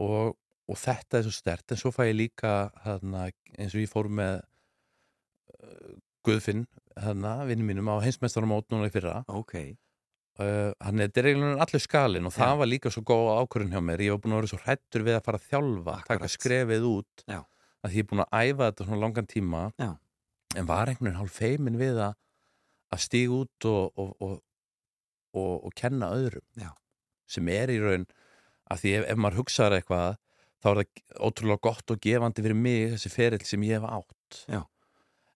[0.00, 0.36] og,
[0.70, 2.54] og þetta er svo stert en svo fæ ég líka
[2.84, 3.26] hérna,
[3.58, 4.40] eins og ég fór með
[5.60, 5.92] uh,
[6.26, 6.66] Guðfinn
[7.00, 9.20] hérna, vinnu mínum á heimsmeistaramót núna í fyrra.
[9.32, 9.54] Ok,
[10.40, 12.58] uh, hann er eiginlega allur skalinn og það Já.
[12.62, 14.04] var líka svo góð ákvörðun hjá mér.
[14.06, 16.36] Ég var búin að vera svo hrættur við að fara að þjálfa taka Akkurat.
[16.36, 17.40] skrefið út Já.
[17.86, 19.64] að ég er búin að æfa þetta svona langan tíma.
[19.80, 19.90] Já.
[20.56, 22.16] En var einhvern veginn hálf feimin við að
[22.90, 24.34] að stíga út og, og, og,
[25.36, 26.72] og, og kenna öðrum Já.
[27.30, 28.08] sem er í raun
[28.70, 30.18] að því ef, ef maður hugsaður eitthvað
[30.60, 34.44] þá er það ótrúlega gott og gefandi fyrir mig þessi ferill sem ég hef átt
[34.50, 34.62] Já.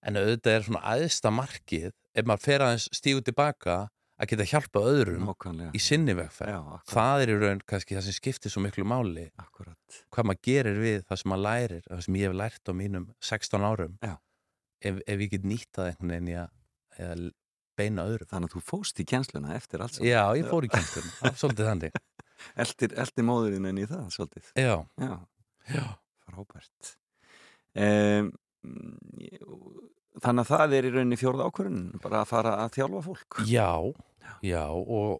[0.05, 3.77] en auðvitað er svona aðsta markið ef maður fer aðeins stígu tilbaka
[4.15, 8.15] að geta hjálpa öðrum nákvæmlega í sinni vegferð það er í raun kannski það sem
[8.15, 10.03] skiptir svo miklu máli akkurat.
[10.13, 13.09] hvað maður gerir við það sem maður lærir það sem ég hef lært á mínum
[13.19, 14.15] 16 árum Já.
[14.81, 17.25] Ef, ef ég get nýtað einhvern veginn í að
[17.75, 20.07] beina öðrum þannig að þú fóst í kjensluna eftir saman.
[20.07, 21.07] Já, ég fór í kjenstum,
[21.41, 21.99] svolítið þannig.
[22.61, 24.49] Eldir, eldir móðurinn en í það svolítið.
[24.59, 25.13] Já, já,
[25.71, 25.85] já,
[26.27, 26.95] frábært.
[27.75, 28.31] Um,
[30.23, 33.39] þannig að það er í rauninni fjórða ákvörðun bara að fara að þjálfa fólk.
[33.49, 33.71] Já,
[34.45, 34.63] já.
[34.71, 35.17] Og,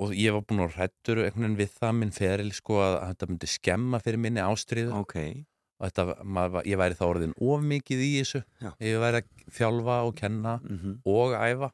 [0.00, 3.12] og ég var búin að hrættur einhvern veginn við það minn feril sko að, að
[3.12, 7.64] þetta myndi skemma fyrir minni ástriðu ok, og þetta, maður, ég væri þá orðin of
[7.66, 8.42] mikið í þessu.
[8.62, 8.70] Já.
[8.86, 11.72] ég væri að þjálfa og kenna mm og æfa.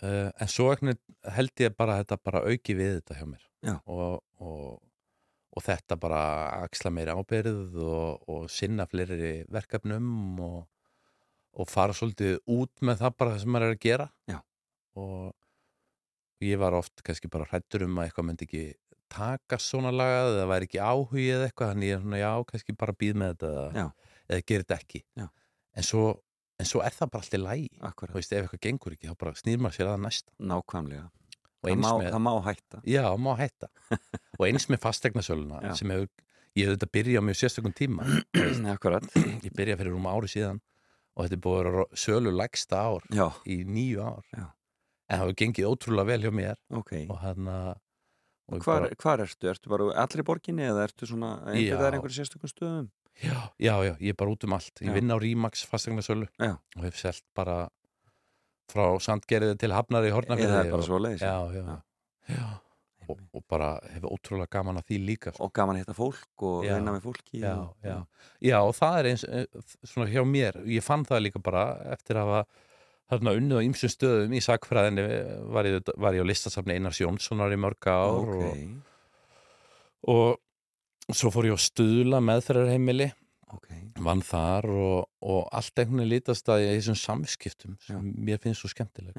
[0.00, 3.42] Uh, en svo held ég bara þetta bara auki við þetta hjá mér.
[3.84, 4.80] Og, og,
[5.52, 6.20] og þetta bara
[6.64, 10.62] axla meiri ábyrð og, og sinna fleiri verkefnum og,
[11.52, 14.08] og fara svolítið út með það bara sem maður er að gera.
[14.30, 14.40] Já.
[14.96, 15.36] og
[16.40, 18.64] ég var oft kannski bara hrættur um að eitthvað myndi ekki
[19.10, 22.76] taka svona lagað eða væri ekki áhugið eða eitthvað þannig ég er svona já, kannski
[22.80, 23.86] bara býð með þetta Já.
[24.28, 25.02] eða, gerir þetta ekki.
[25.80, 26.04] En svo,
[26.60, 29.20] en svo er það bara alltaf lægi akkurat, þú veist, ef eitthvað gengur ekki, þá
[29.24, 30.34] bara snýr maður sér að næsta.
[30.52, 31.04] Nákvæmlega.
[31.60, 32.82] Og það má, með, það má hætta.
[32.88, 33.68] Já, má hætta.
[34.38, 36.08] Og eins með fastegnasöluna sem hefur,
[36.56, 38.06] ég hef þetta byrjað á mjög sérstökum tíma.
[39.44, 40.62] Ég byrjað fyrir rúma ári síðan
[41.20, 44.24] og þetta er búið að vera sölu lægsta ár já, í nýju ár.
[44.32, 44.46] Já.
[45.10, 46.92] en það hefur gengið ótrúlega vel hjá mér ok.
[47.10, 47.80] og og
[48.58, 49.48] hvar, bara, hvar ertu?
[49.50, 51.76] Ertu bara allri borginni eða ertu svona einhver Já.
[51.78, 52.88] það er einhverju sérstökum stöðum?
[53.20, 54.94] já, já, já, ég er bara út um allt ég Já.
[54.96, 56.56] vinn á Rímax fastegnasölu Já.
[56.76, 57.68] og hef selt bara
[58.70, 62.36] frá Sandgerði til Hafnar í Hornafjörði Eða bara og- svo leiðis já, já, Já.
[62.36, 62.48] já.
[63.10, 65.42] Og, og bara hefur ótrúlega gaman að því líka sko.
[65.44, 67.96] og gaman að hitta fólk og vinna með fólki já, og, já.
[68.40, 69.46] já, og það er eins eh,
[69.82, 72.44] svona hjá mér, ég fann það líka bara eftir að hafa
[73.10, 75.04] þarna unnið á ýmsum stöðum í sakfræðinni
[75.54, 78.44] var ég, var ég á listasafni Einars Jónssonar í mörg ár ok,
[80.14, 80.38] og,
[81.10, 83.10] og svo fór ég á stuðla meðferðarheimili.
[83.50, 83.66] Ok.
[84.06, 88.18] Vann þar og, og allt einhvern veginn lítast að ég í þessum samskiptum sem Já.
[88.30, 89.16] mér finnst svo skemmtileg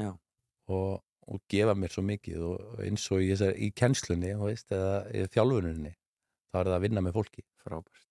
[0.72, 5.02] og, og gefa mér svo mikið og eins og í, þessari- í kennslunni veist, eða
[5.12, 7.44] í þjálfuninni þá er það að vinna með fólki.
[7.62, 8.08] Frábært.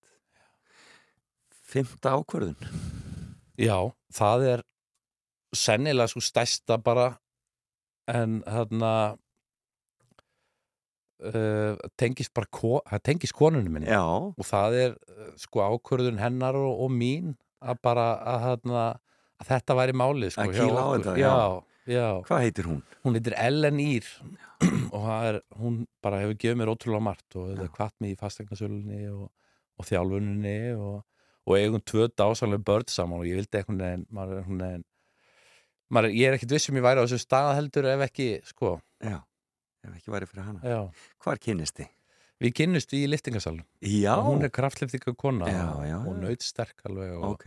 [1.71, 2.57] Fymta ákvörðun.
[3.61, 3.77] Já,
[4.17, 4.63] það er
[5.57, 7.11] sennilega svo stærsta bara
[8.11, 8.93] en þarna
[11.27, 14.97] uh, tengist bara ko, það tengist konunum minni Já, og það er
[15.41, 18.85] sko ákvörðun hennar og, og mín að bara að, þarna,
[19.43, 21.35] að þetta væri málið sko, Að kýla á þetta, já.
[21.93, 22.07] já.
[22.29, 22.81] Hvað heitir hún?
[23.05, 24.09] hún heitir Ellen Ír
[24.97, 28.19] og er, hún bara hefur gefið mér ótrúlega margt og þetta er kvart mig í
[28.21, 29.29] fastegnasölunni og,
[29.81, 31.01] og þjálfuninni og,
[31.49, 34.87] og eigum tvö dásanlega börn saman og ég vildi einhvern veginn
[35.91, 38.29] maður, er ég er ekkit viss um ég væri á þessu stað heldur ef ekki,
[38.49, 39.19] sko, Já,
[39.87, 40.61] ef ekki væri fyrir hana.
[40.63, 40.81] Já.
[41.25, 41.91] Hvar kynnist þið?
[42.41, 46.21] við kynnust í liftingasalum Já, og hún er kraftliftinga kona Já, já, og já.
[46.23, 47.45] naut sterk alveg og ok.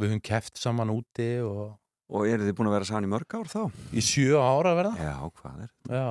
[0.00, 1.76] við höfum keft saman úti og
[2.10, 3.60] Og eru þið búin að vera saman í mörg ár þá?
[3.94, 4.94] í sjö ára verða.
[4.98, 5.68] Já, hvað er?
[5.92, 6.08] já.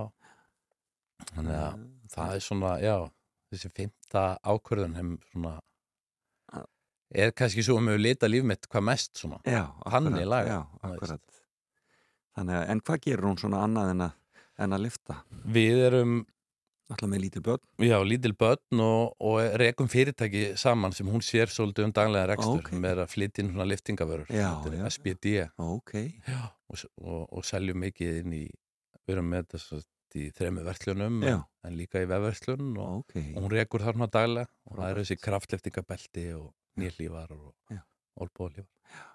[1.34, 1.82] Þannig að
[2.14, 2.94] það er svona, já
[3.52, 5.56] þessi fymta ákvörðun hefum svona
[6.54, 6.62] Já.
[7.26, 9.42] er kannski svo um að lita líf mitt hvað mest svona.
[9.44, 11.02] Já, Þannig akkurat, lagað, Já, þú veist.
[11.02, 11.42] akkurat
[12.40, 14.14] Þannig að, en hvað gerur hún svona annað en að,
[14.64, 15.18] en að lifta?
[15.60, 16.14] við erum
[16.90, 21.52] alltaf með lítið börn Já, lítil börn og, og rekum fyrirtæki saman sem hún sér
[21.54, 22.72] svolítið um daglega rekstur Ok.
[22.82, 24.32] með að flytja inn svona liftingavörur.
[24.90, 25.94] SBD ok,
[26.26, 26.40] já,
[26.72, 28.44] og, og, og seljum mikið inn í
[29.06, 29.82] við erum með þetta svo
[30.18, 31.36] í þremu verslunum Já.
[31.68, 35.20] en líka í vefverslun og, ok og hún rekur þarna daglega og það eru þessi
[35.22, 36.48] kraftliftingabelti og
[36.82, 37.84] nýllífar og Já.
[38.18, 39.06] olbóðlífar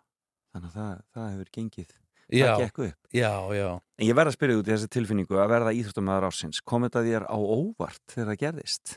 [0.55, 1.97] þannig að það, það hefur gengið
[2.33, 2.97] Já, það gekk upp.
[3.13, 3.69] já, já.
[3.99, 7.03] En ég verð að spyrja út í þessi tilfinningu að verða íþróttumæður ásins kom þetta
[7.05, 8.95] þér á óvart þegar það gerðist?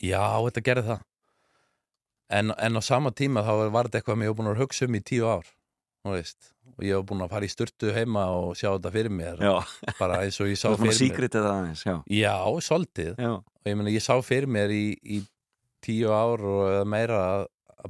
[0.00, 1.02] Já, þetta gerði það.
[2.30, 5.02] En, en á sama tíma þá var þetta eitthvað var búin að hugsa um í
[5.02, 5.46] tíu ár
[6.06, 6.16] og
[6.86, 9.42] ég var búin að fara í sturtu heima og sjá þetta fyrir mér.
[9.98, 10.96] Bara eins og ég sá fyrir mér.
[11.50, 15.20] aðeins já, Já, svolítið og ég meina ég sá fyrir mér í, í
[15.84, 17.46] tíu ár og meira að,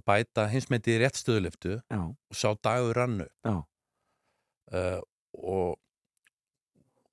[0.06, 3.56] bæta hinsmeti í réttstöðuliftu og sá dagur rannu Já.
[4.74, 4.98] Uh,
[5.40, 5.78] og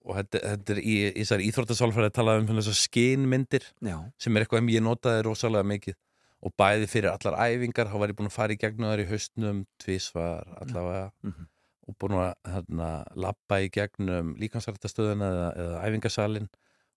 [0.07, 4.45] og þetta, þetta er í, í þessari íþróttasálfræði talað um þessar skinmyndir já, sem er
[4.45, 5.97] eitthvað sem ég notaði rosalega mikið.
[6.45, 9.07] Og bæði fyrir allar æfingar þá var ég búin að fara í gegnum þær í
[9.09, 11.11] haustnum tvísvar allavega.
[11.25, 11.53] Mhm.
[11.87, 16.49] og búin að hérna, lappa í gegnum líkansrættastöðuna eða, eða æfingasalinn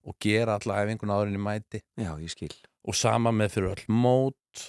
[0.03, 1.79] og gera alla æfinguna árinni mæti.
[1.95, 4.65] Já, og sama með fyrir öll mót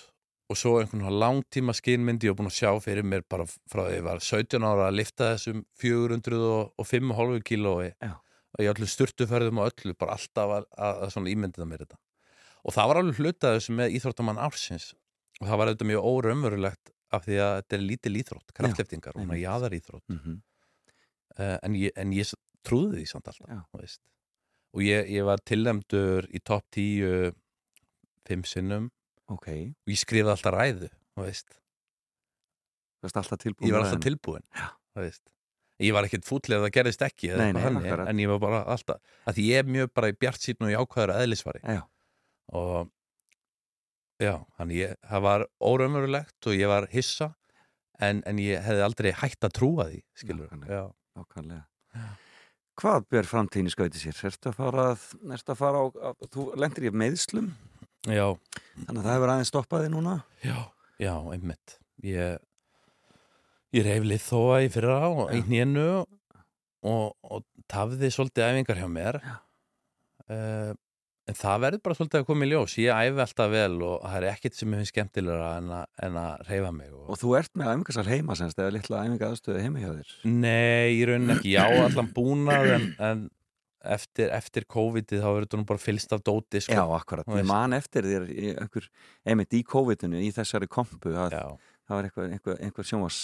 [0.51, 3.85] og svo einhvern veginn langtíma skinmyndi ég var búin að sjá fyrir mér bara frá
[3.85, 7.91] því ég var 17 ára að lifta þessum 405,5 kílói
[8.51, 11.99] og ég öllu sturtuferðum og öllu bara alltaf að, að, að svona ímyndið mér þetta.
[12.67, 14.91] Og það var alveg hlutað þessu með íþróttamann ársins.
[15.39, 19.35] Og það var auðvitað mjög óraumverulegt af því að þetta er lítil íþrótt, kraftleftingar og
[19.39, 20.39] jaðar íþrótt mm -hmm.
[21.39, 22.33] uh, en, ég, en ég
[22.63, 23.49] trúði því samt alltaf
[24.71, 27.33] og ég, ég var tilnæmdur í topp 10
[28.27, 28.91] fimm sinnum
[29.31, 30.89] ok, og ég skrifaði alltaf ræðu
[33.11, 34.45] alltaf tilbúin ég var alltaf tilbúin
[35.81, 38.09] ég var ekkert fútlega að það gerðist ekki Nei, nei, akkurat.
[38.11, 40.77] en ég var bara alltaf að ég er mjög bara í bjart sín og í
[40.77, 41.81] ákvæður eðlisvari já,
[42.53, 42.91] og
[44.21, 44.35] já,
[44.69, 47.31] ég, það var óraumverulegt og ég var hissa
[48.01, 50.51] en, en ég hefði aldrei hægt að trúa því skilur
[51.17, 51.65] Nákvæmlega.
[52.79, 54.15] hvað ber framtíðin í skauti sér?
[54.29, 57.49] Ertu að fara, að, ertu að fara á, á, þú lendir í meðslum
[58.07, 58.25] já,
[58.85, 60.15] þannig að það hefur aðeins stoppað þig núna.
[60.45, 60.57] Já,
[61.01, 61.77] já, einmitt.
[62.01, 62.39] Ég
[63.75, 65.37] ég reyf lið þóa í fyrra og Já.
[65.37, 69.19] í hnénu og, og tafði svolítið æfingar hjá mér.
[70.31, 70.71] Uh,
[71.29, 72.75] en það verður bara svolítið að koma í ljós.
[72.81, 76.17] Ég æfi alltaf vel og það er ekkert sem ég finnst skemmtilegra en, a, en
[76.19, 79.63] að reyfa mig og, og þú ert með æfingasal heima semst eða litla æfinga aðstöðu
[79.63, 80.15] heima hjá þér?
[80.33, 83.23] Nei, í rauninni ekki, já, allan búnað en, en
[83.83, 86.73] eftir, eftir COVID-ið þá verður þetta nú bara fylst af dóti sko.
[86.77, 88.25] já, akkurat, Þú ég man eftir þér
[88.61, 88.89] einhver,
[89.25, 91.45] einmitt í COVID-inu í þessari kompu að já.
[91.87, 93.21] það var einhver, einhver, einhver sjónvars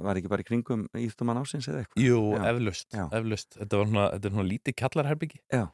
[0.00, 2.04] var ekki bara í kringum íþjóttumann ásins eða eitthvað?
[2.06, 3.56] Jú, eflaust, eflaust.
[3.60, 5.64] Þetta var svona, þetta er svona lítið kjallarherbyggi Já.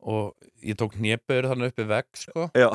[0.00, 2.46] og ég tók néböður þannig uppi vegg sko.
[2.56, 2.70] já,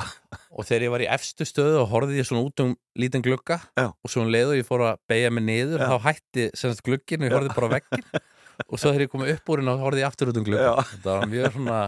[0.54, 3.58] og þegar ég var í efstu stöðu og horfði ég svona út um lítinn glugga.
[3.82, 7.26] Og svo um leið og ég fór að beigja mig niður þá hætti semst glugginn
[7.26, 8.06] og ég horfði bara á veggin
[8.66, 10.72] og svo þegar ég kom upp úr hérna þá horfði ég aftur út um Já.
[10.92, 11.80] þetta var mjög svona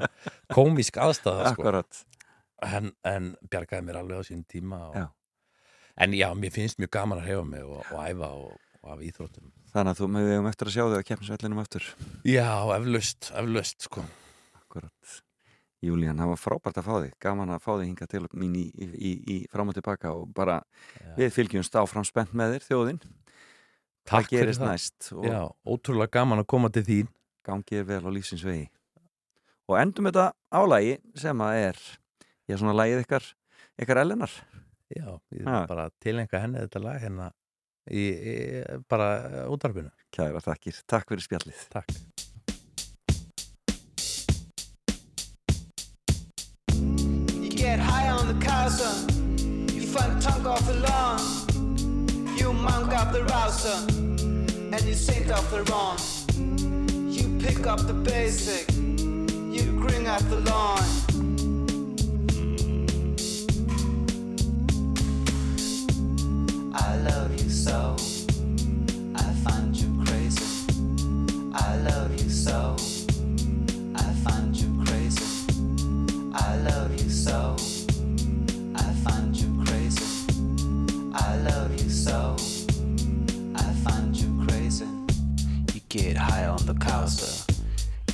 [0.54, 1.84] komísk aðstæða sko.
[2.68, 5.06] en, en bjargaði mér alveg á sín tíma og, Já.
[6.06, 9.06] en já, mér finnst mjög gaman að hefa mig og, og æfa og, og af
[9.06, 11.88] íþróttum þannig að þú með við um eftir að sjá þig að keppnisvellinum eftir
[12.26, 14.06] já, eflaust, eflaust sko.
[14.62, 15.18] akkurat
[15.86, 18.64] Júlían, það var frábært að fá þig gaman að fá þig hinga til mín í,
[18.74, 20.56] í, í, í fram og tilbaka og bara
[20.98, 21.12] Já.
[21.20, 23.02] við fylgjumst áfram spennt með þér þjóðin
[24.08, 24.72] Takk fyrir gerist það.
[24.72, 25.10] næst?
[25.18, 27.10] Og já, ótrúlega gaman að koma til þín.
[27.48, 28.68] Gangið er vel á lífsins vegi.
[29.68, 31.82] Og endum þetta álægi sem að er
[32.48, 33.26] já svona lægið ykkar
[33.84, 34.32] ykkar ellenar
[34.96, 35.66] já, ég Ha.
[35.68, 37.32] bara tilenga henni þetta lag hérna
[37.92, 38.36] í, í
[38.88, 39.92] bara útvarpinu.
[40.16, 41.66] Kæra þakkir, takk fyrir spjallið.
[41.70, 41.92] Takk.
[46.72, 48.90] You get high on the casa,
[49.74, 51.20] you find tongue off the lawn,
[52.40, 53.80] you monk up the rouser,
[54.74, 55.98] and you sink off the wrong.
[57.10, 60.84] You pick up the basic, you grin at the lawn.
[66.74, 67.96] I love you so,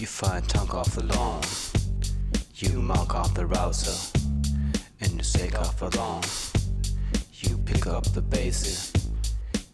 [0.04, 1.41] You find tongue off the lawn.
[2.56, 4.20] You mark off the rouser.
[4.99, 6.22] And you shake off the lawn.
[7.36, 8.91] You pick up the bases.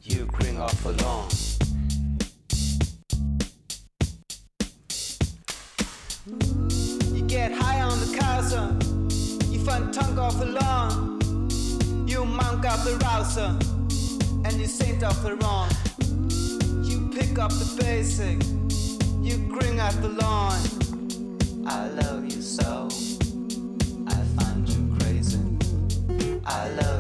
[0.04, 1.30] You cring off the lawn.
[7.16, 8.78] You get high on the casa.
[9.50, 11.48] You find tongue off the lawn.
[12.08, 13.58] You mark off the rouser.
[14.46, 15.70] And you saint off the wrong.
[16.84, 18.38] You pick up the basic.
[19.22, 20.60] You cring the lawn.
[21.66, 22.88] I love you so.
[24.08, 25.40] I find you crazy.
[26.46, 26.99] I love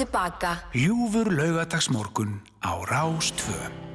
[0.00, 0.56] tilbaka.
[0.72, 3.90] Ljúfur laugadagsmorgun á Rástföðum.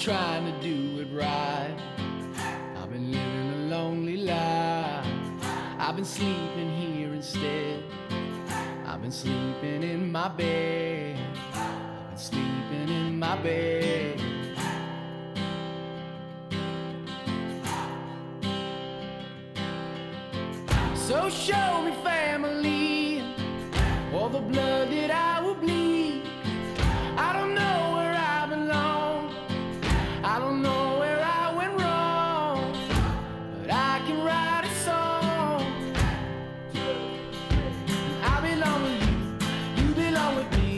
[0.00, 0.79] trying to do
[21.30, 23.22] show me family
[24.12, 26.22] all the blood that I will bleed.
[27.16, 29.32] I don't know where I belong.
[30.24, 32.74] I don't know where I went wrong.
[33.60, 35.62] But I can write a song.
[38.22, 39.86] I belong with you.
[39.86, 40.69] You belong with me.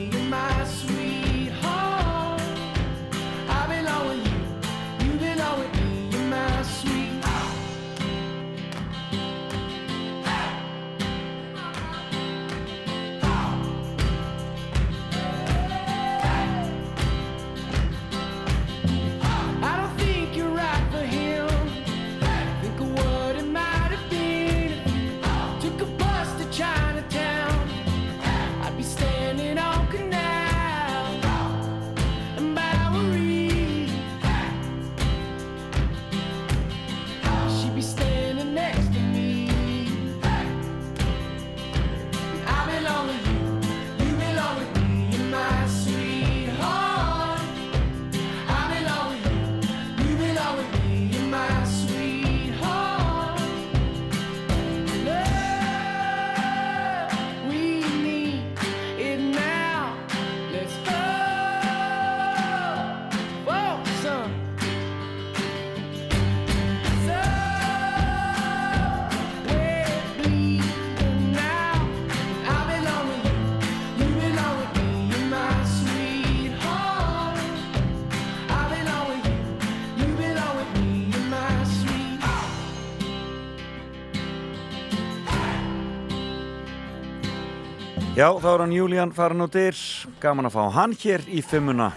[88.23, 89.79] Já, þá er hann Julian farin út ír
[90.23, 91.89] gaman að fá hann hér í fimmuna.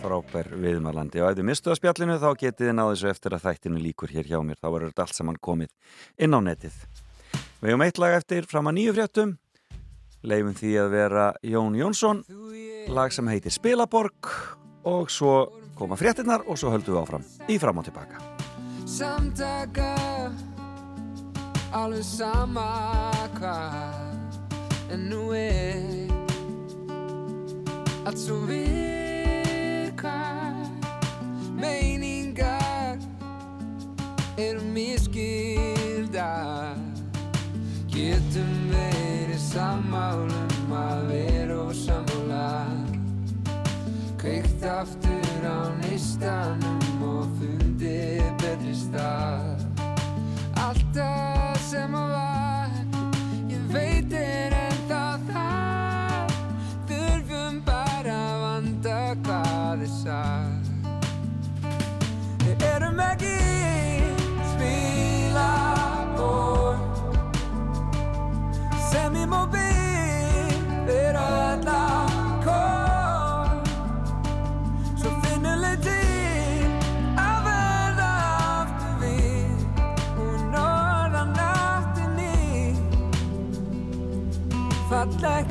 [0.00, 3.82] Frábær viðmarlandi og ef þið mistuða spjallinu þá getið þið náðu þessu eftir að þættinu
[3.82, 5.92] líkur hér hjá mér, þá verður þetta allt saman komið
[6.24, 6.80] inn á netið.
[7.60, 9.36] Við hefum eitt lag eftir fram að nýju fréttum.
[10.24, 12.24] Leifum því að vera Jón Jónsson.
[12.88, 14.32] Lag sem heitir Spilaborg.
[14.88, 15.36] Og svo
[15.76, 18.24] koma fréttinnar og svo höldum við áfram í fram og tilbaka.
[18.88, 19.92] Samtaka
[21.76, 22.70] Alveg sama
[23.36, 24.07] hvað
[24.90, 26.08] en nú er
[28.06, 30.54] allt svo virkar
[31.60, 32.96] meiningar
[34.40, 36.78] eru miskildar
[37.92, 42.48] getum verið sammálum að vera og sammála
[44.22, 49.66] kveikt aftur á neistanum og fundið betri stað
[50.58, 52.27] Alltaf sem að var
[85.22, 85.47] like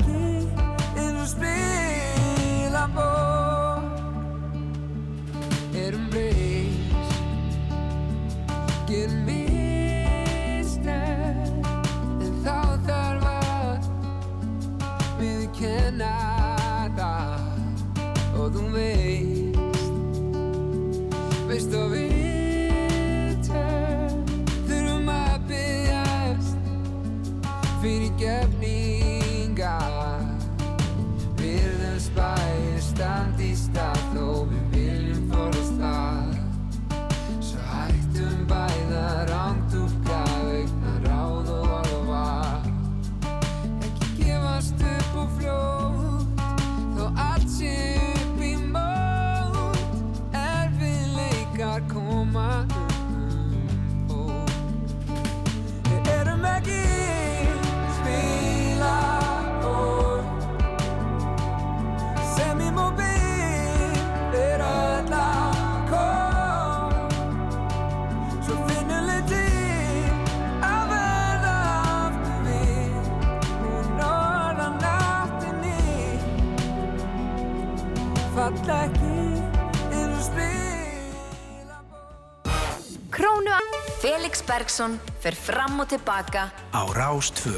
[84.78, 87.50] Bergsson fer fram og tilbaka á Rás 2.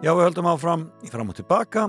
[0.00, 1.84] Já, við höldum áfram í fram og tilbaka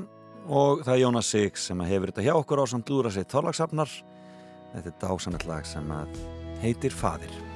[0.52, 3.96] og það er Jónas Sig sem hefur þetta hjá okkur á samt lúra sitt þorlagsafnar.
[4.76, 5.96] Þetta er dásanett lag sem
[6.60, 7.53] heitir Fadir.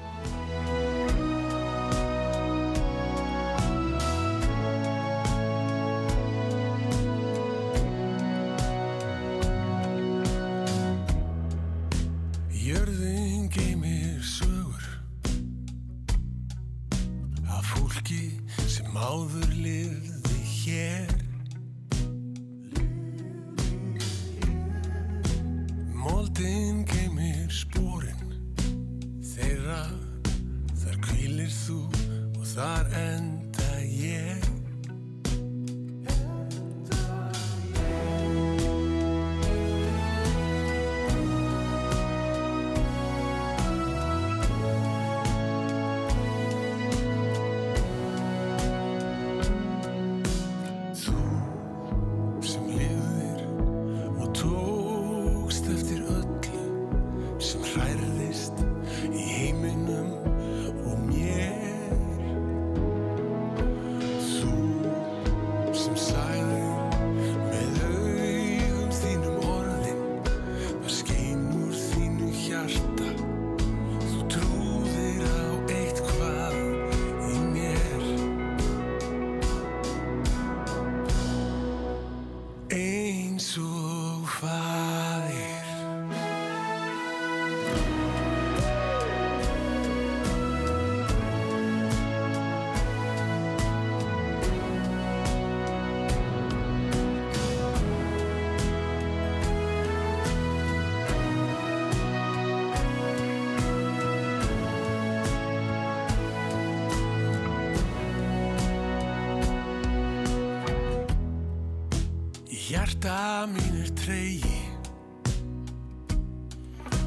[112.68, 114.58] Hjarta mín er tregi.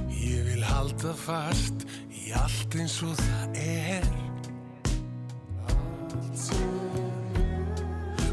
[0.08, 4.08] Ég vil halda fast í allt eins og það er.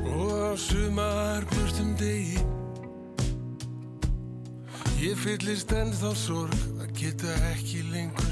[0.08, 2.40] Og á sumar burtum degi.
[5.04, 8.27] Ég fyllist ennþá sorg að geta ekki lengur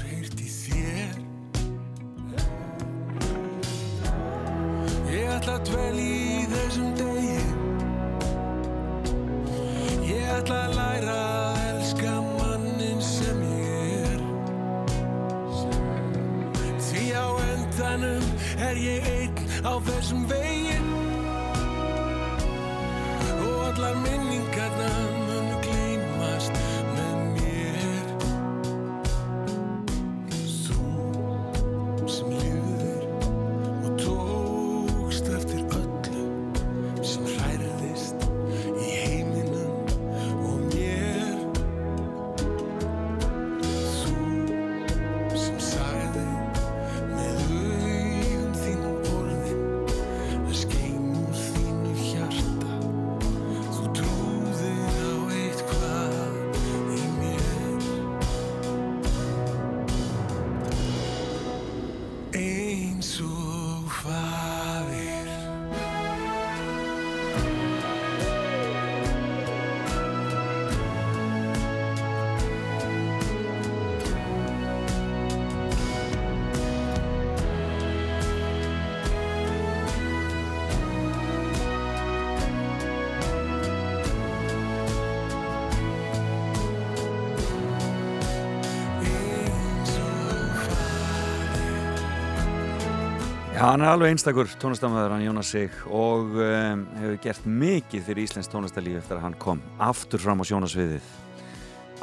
[93.76, 98.48] hann er alveg einstakur tónlistamöður, hann Jónas Sig og um, hefur gert mikið fyrir Íslands
[98.48, 101.10] tónlistalíf eftir að hann kom aftur fram á sjónasviðið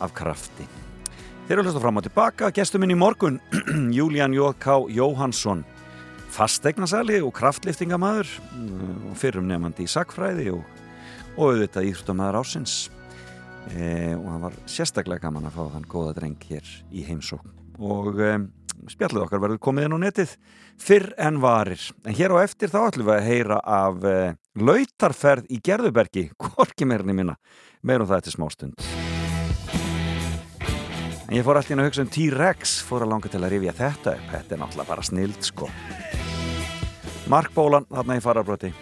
[0.05, 0.67] af krafti.
[1.47, 3.41] Þeir eru hlusta fram og tilbaka, gestur minn í morgun,
[3.97, 4.75] Júlían J.K.
[4.93, 5.65] Jóhansson,
[6.35, 8.37] fastegnasali og kraftliftingamæður
[9.09, 10.61] og fyrrum nefandi í sakfræði og,
[11.39, 12.75] og auðvitað íþróttamæður ásins.
[13.73, 17.49] E, og hann var sérstaklega gaman að fá þann góða dreng hér í heimsókn.
[17.81, 18.35] Og e,
[18.91, 20.35] spjallið okkar verður komið inn á netið
[20.81, 21.83] fyrr en varir.
[22.07, 24.15] En hér á eftir þá ætlum við að heyra af e,
[24.59, 27.37] lautarferð í Gerðubergi, hvorki meirinni minna,
[27.81, 28.87] meirum það eftir smástund.
[31.29, 33.77] En ég fór alltaf inn að hugsa um T-Rex, fór að langa til að rifja
[33.77, 34.27] þetta upp.
[34.33, 35.71] Þetta er náttúrulega bara snild, sko.
[37.31, 38.73] Mark Bólan, þarna í farabroti.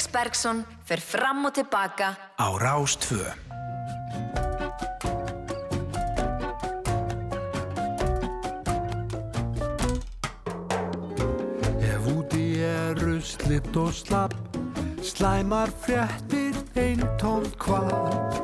[0.00, 3.20] Felix Bergsson fer fram og tilbaka á Rás 2.
[11.84, 14.32] Ef úti er ruslitt og slapp
[15.04, 18.40] Slæmar fréttir einn tómt hvað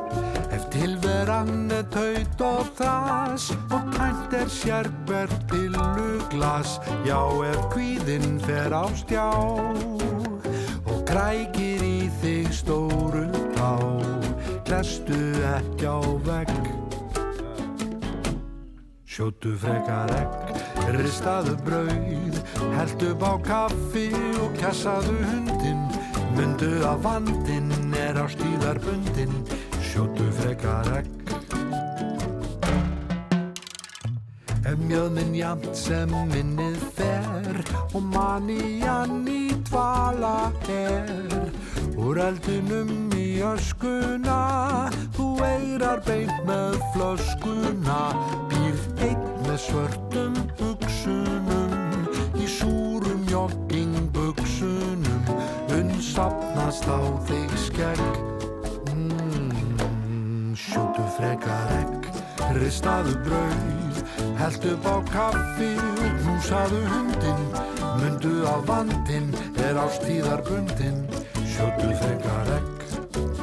[0.52, 6.76] Ef tilveran er taut og þas Og tænt er sérber pilluglas
[7.08, 9.32] Já, ef kvíðinn fer á stjá
[11.16, 13.24] krækir í þig stóru
[13.56, 13.72] tá
[14.68, 15.16] Klestu
[15.56, 15.96] ekki á
[16.26, 16.50] vegg
[19.16, 20.50] Sjóttu frekar egg,
[20.92, 22.36] ristaðu brauð,
[22.74, 24.10] heldu bá kaffi
[24.42, 25.80] og kjassaðu hundin.
[26.36, 29.32] Mundu að vandinn er á stíðarbundin,
[29.88, 31.08] sjóttu frekar egg.
[34.68, 37.64] Ef mjöðminn jamt sem minnið fer
[37.94, 41.06] og manían í dvala er
[41.96, 48.00] Úr eldinum í öskuna, þú eirar beint með flöskuna
[48.52, 52.06] Býrð einn með svörtum buksunum,
[52.36, 55.22] í súrum joggingbuxunum
[55.76, 58.04] Unnsapnast á þig skegg.
[58.92, 62.10] Mm, Sjótu frekar egg,
[62.60, 63.96] ristaðu brauð
[64.36, 69.30] Held upp á kaffi og knúsaðu hundin Mundu að vandinn
[69.64, 71.02] er á stíðarbundin
[71.46, 73.35] Sjótu frekar egg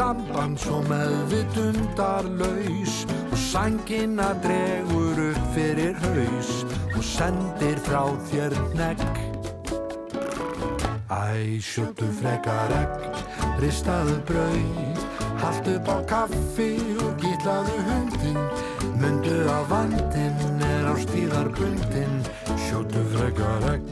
[0.00, 3.06] samband svo meðvitundarlaus.
[3.32, 6.50] Og sængina dregur upp fyrir haus
[6.96, 9.00] og sendir frá þér negg
[11.10, 11.12] Æ,
[11.60, 12.90] sjóttu frekar egg,
[13.60, 14.98] ristaðu brauð,
[15.42, 16.70] haltu upp á kaffi
[17.02, 18.38] og gítlaðu hundin,
[19.02, 22.14] mundu að vandinn er á stíðarbundin,
[22.68, 23.84] sjóttu frekar egg,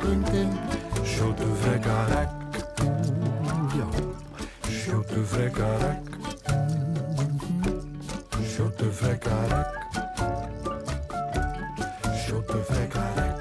[0.00, 0.50] bundin,
[1.04, 2.30] sjóttu frekar egg,
[3.76, 3.86] já.
[4.90, 6.06] Sjóttu frekar egg
[8.50, 9.68] Sjóttu frekar egg
[12.24, 13.38] Sjóttu frekar egg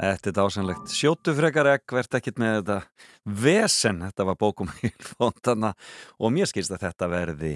[0.00, 0.92] Þetta er dásanlegt.
[0.94, 2.78] Sjóttu frekar egg, verðt ekkit með þetta
[3.42, 3.98] vesen.
[4.06, 5.74] Þetta var bókum í fóntana
[6.18, 7.52] og mér skilst að þetta verði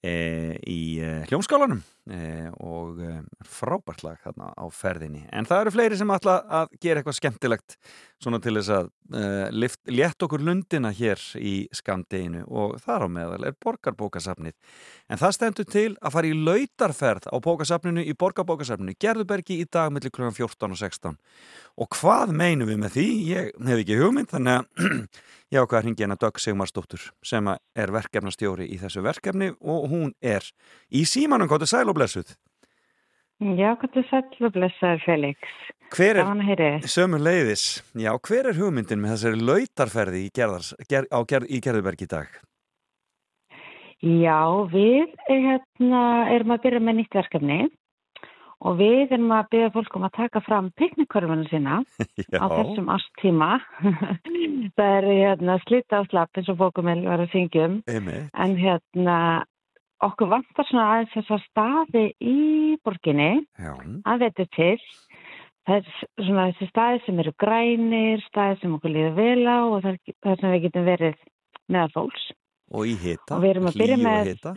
[0.00, 3.10] í e, hljómskálanum e, og e,
[3.44, 5.26] frábært lag þarna á ferðinni.
[5.28, 7.76] En það eru fleiri sem ætla að gera eitthvað skemmtilegt
[8.20, 13.08] svona til þess að e, lift, létt okkur lundina hér í skamdeginu og þar á
[13.12, 14.56] meðal er borgarbókasafnið.
[15.12, 19.92] En það stendur til að fara í lautarferð á bókasafninu í borgarbókasafninu Gerðubergi í dag
[19.92, 20.30] mellir kl.
[20.32, 21.20] 14 og 16.
[21.80, 23.06] Og hvað meinum við með því?
[23.28, 24.96] Ég hef ekki hugmynd, þannig að
[25.50, 30.12] ég ákvað að hringi hérna Dögg Sigmarsdóttur sem er verkefnastjóri í þessu verkefni og hún
[30.22, 30.46] er
[30.90, 32.36] í símanum kóttu sæl og blessuð.
[33.40, 35.52] Já, hvað þú sæll og blessaður Felix.
[35.90, 36.28] Hver er,
[36.60, 36.84] þér.
[36.86, 37.64] sömu leiðis,
[37.98, 42.10] já, hver er hugmyndin með þessari lautarferði í, gerðars, ger, á, ger, í Gerðubergi í
[42.12, 42.36] dag?
[44.00, 44.38] Já,
[44.70, 46.02] við eh, hérna,
[46.36, 47.58] erum að byrja með nýtt verkefni
[48.60, 51.80] og við erum að byrja fólk um að taka fram piknikkörfuna sína
[52.32, 52.40] Já.
[52.40, 53.52] á þessum ástíma.
[54.76, 57.78] Það er hérna, slita á slapp eins og fókumil var að um.
[57.88, 58.28] Einmitt.
[58.34, 59.18] En hérna,
[60.04, 62.40] okkur vantar svona aðeins þessar staði í
[62.84, 63.72] borginni Já.
[64.04, 64.74] að þetta til.
[65.68, 69.82] Það er svona þessi staði sem eru grænir, staði sem okkur líður vel á og
[69.84, 69.98] það
[70.32, 71.18] er sem við getum verið
[71.70, 72.24] meðal fólks.
[72.70, 73.44] Og í hita, að
[73.76, 74.52] hlýju og hita.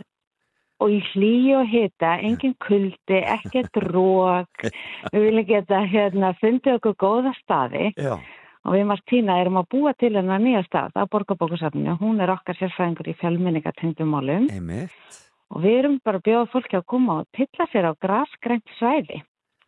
[0.84, 4.64] Og í hlýju og hita, engin kuldi, ekkert rók.
[5.14, 8.18] við viljum geta hérna, fundið okkur góða staði Já.
[8.64, 11.96] og við Martína erum að búa til hennar nýja stað á Borgarbókusafninu.
[12.02, 14.92] Hún er okkar sérfræðingur í fjölmenningatengdum málum Einmitt.
[15.48, 19.22] og við erum bara að bjóða fólki að koma og tilla sér á grasgrænt svæði.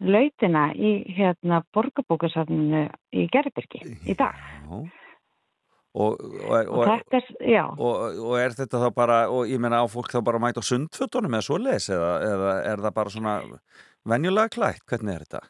[0.04, 2.84] Lautina í hérna Borgarbókusafninu
[3.16, 4.36] í Gerðbyrgi í dag.
[4.68, 4.84] Já.
[5.96, 10.12] Og, og, Og er, og, og er þetta þá bara, og ég meina á fólk
[10.12, 13.36] þá bara mæta á sundfötunum eða svoleiðis eða, eða er það bara svona
[14.04, 15.46] venjulega klætt, hvernig er þetta?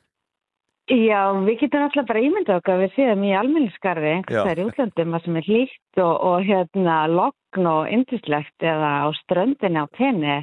[0.86, 4.12] Já, við getum alltaf bara ímyndað okkar við séum í almenniskarfi Já.
[4.20, 8.90] einhvers vegar í útlöndum að sem er hlýtt og, og hérna logn og yndislegt eða
[9.02, 10.36] á ströndinni á tenni,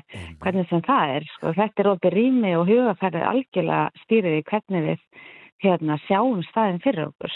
[0.43, 1.30] hvernig sem það er.
[1.38, 1.54] Sko.
[1.56, 5.08] Þetta er opið rými og hugafærið algjörlega stýrið í hvernig við
[5.64, 7.34] hérna, sjáum staðin fyrir okkur.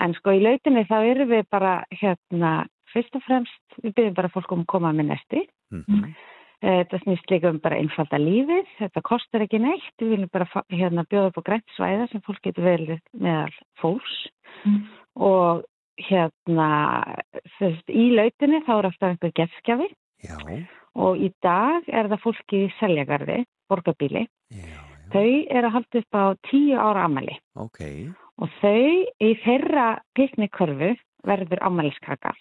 [0.00, 2.52] En sko í lautinni þá erum við bara hérna,
[2.92, 5.46] fyrst og fremst, við byrjum bara fólk um að koma með nesti.
[5.72, 6.14] Mhm.
[6.62, 10.46] Eh, Þetta snýst líka um bara einfalda lífið, þetta kostar ekki neitt, við viljum bara
[10.70, 13.50] hérna, bjóða upp á grænt svæða sem fólk getur verið meðal
[13.82, 14.30] fólks.
[15.16, 15.64] Og
[15.98, 16.68] hérna
[17.58, 19.88] þess, í lautinni þá er alltaf einhver
[20.22, 20.38] Já,
[20.94, 24.28] og í dag er það fólki í seljagarði, borgarbíli,
[25.12, 27.80] þau eru að halda upp á tíu ára amali ok.
[28.42, 28.86] og þau
[29.28, 29.88] í þeirra
[30.18, 30.94] piknikörfu
[31.28, 32.32] verður amaliskaka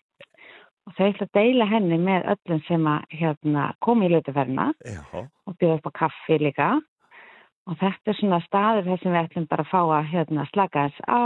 [0.88, 5.04] og þau ætla að deila henni með öllum sem að hérna, komi í lautaferna Já.
[5.22, 6.72] og bjóða upp á kaffi líka
[7.70, 10.86] og þetta er svona staður þar sem við ætlum bara að fá að hérna, slaka
[10.88, 11.24] þess á,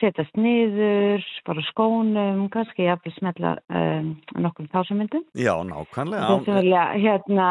[0.00, 5.26] setjast niður, bara á skónum, kannski jafnvel smetla um, nokkrum tásamyndum.
[5.36, 6.30] Já, nákvæmlega.
[6.30, 7.48] Þau sem vilja hérna...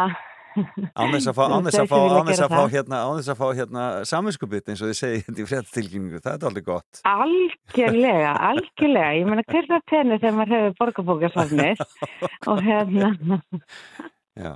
[0.53, 2.53] Án þess að fá, án þess þau að fá, sem vilja án þess gera að
[2.53, 2.73] fá það.
[2.75, 6.33] hérna, án þess að fá hérna saminskupið eins og þið segið hérna í fréttatilkynningu, það
[6.33, 7.03] er alveg gott.
[7.13, 9.11] Algjörlega, algjörlega.
[9.19, 11.85] Ég meina hver það tenni þegar maður hefur borgarbókarsafnið
[12.53, 13.13] og hérna...
[14.33, 14.53] Já.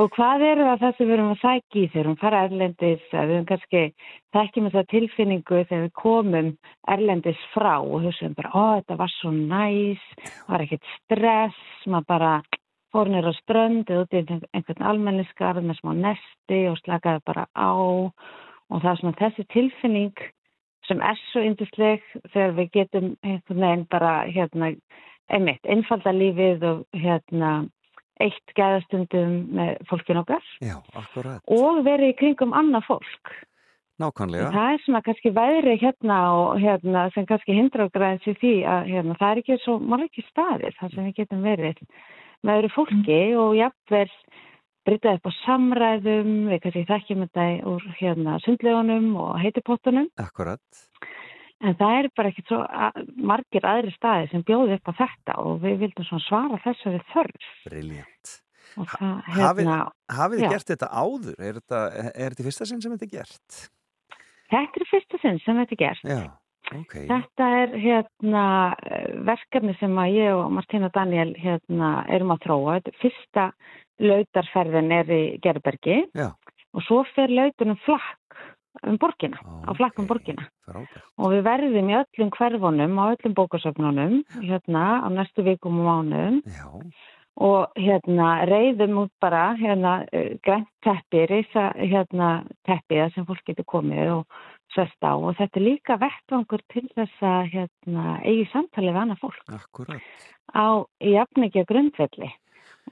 [0.00, 3.02] Og hvað er það það sem við erum að sækja í þegar við fara erlendis,
[3.12, 3.82] að við erum kannski
[4.32, 6.48] þekkjum þessa tilfinningu þegar við komum
[6.94, 10.06] erlendis frá og hugsaum bara, ó þetta var svo næs,
[10.48, 12.32] var ekkert stress, maður bara
[12.94, 17.48] fór nýr á strönd eða út í einhvern almenniskarð með smá nesti og slakaði bara
[17.58, 20.26] á og það er svona þessi tilfinning
[20.88, 24.74] sem er svo yndisleg þegar við getum einhvern veginn bara hérna,
[25.32, 27.54] einmitt, einfalda lífið og hérna
[28.22, 30.76] eitt gæðastundum með fólkin okkar Já,
[31.50, 33.32] og verið í kringum annað fólk.
[34.02, 34.50] Nákvæmlega.
[34.50, 38.54] Það er svona kannski veðri hérna og hérna sem kannski hindra okkur aðeins í því
[38.66, 41.82] að hérna, það er ekki svo margir staðir þar sem við getum verið
[42.44, 44.08] með öðru fólki og jafnvel
[44.84, 50.10] brytað upp á samræðum, við kannski þekkjum þetta úr hérna sundlegunum og heitipottunum.
[50.20, 50.84] Akkurat.
[51.64, 52.60] En það er bara ekki svo
[53.30, 57.46] margir aðri staði sem bjóði upp á þetta og við vildum svara þessari þörf.
[58.74, 59.78] Það, Hafið, hérna,
[60.10, 61.34] hafið þið gert þetta áður?
[61.38, 61.80] Er þetta,
[62.10, 63.58] er þetta fyrsta sinn sem þetta er gert?
[64.50, 66.08] Þetta er fyrsta sinn sem þetta er gert.
[66.10, 66.22] Já,
[66.72, 66.94] ok.
[67.10, 68.44] Þetta er hérna
[69.26, 73.50] verkefni sem ég og Martina Daniel hérna erum að er Fyrsta
[74.02, 76.32] lautarferðin er í Gerbergi Já.
[76.74, 78.24] og svo fer lautunum flakk
[78.82, 80.48] um borgina, á flakk um borgina.
[80.66, 81.02] Frábært.
[81.22, 86.40] Og við verðum í öllum hverfunum, á öllum bókasöfnunum, hérna á næstu vikum og mánuðum.
[86.50, 86.66] Já.
[87.34, 89.94] Og hérna reyðum út bara hérna
[90.46, 94.36] grænt teppi, reysa hérna teppiða sem fólk getur komið og
[94.74, 95.12] sest á.
[95.14, 100.08] Og þetta er líka vettvangur til þess að hérna eigi samtalið við annað fólk Akkurat.
[100.52, 100.66] á
[101.00, 102.30] jafningja grundvelli.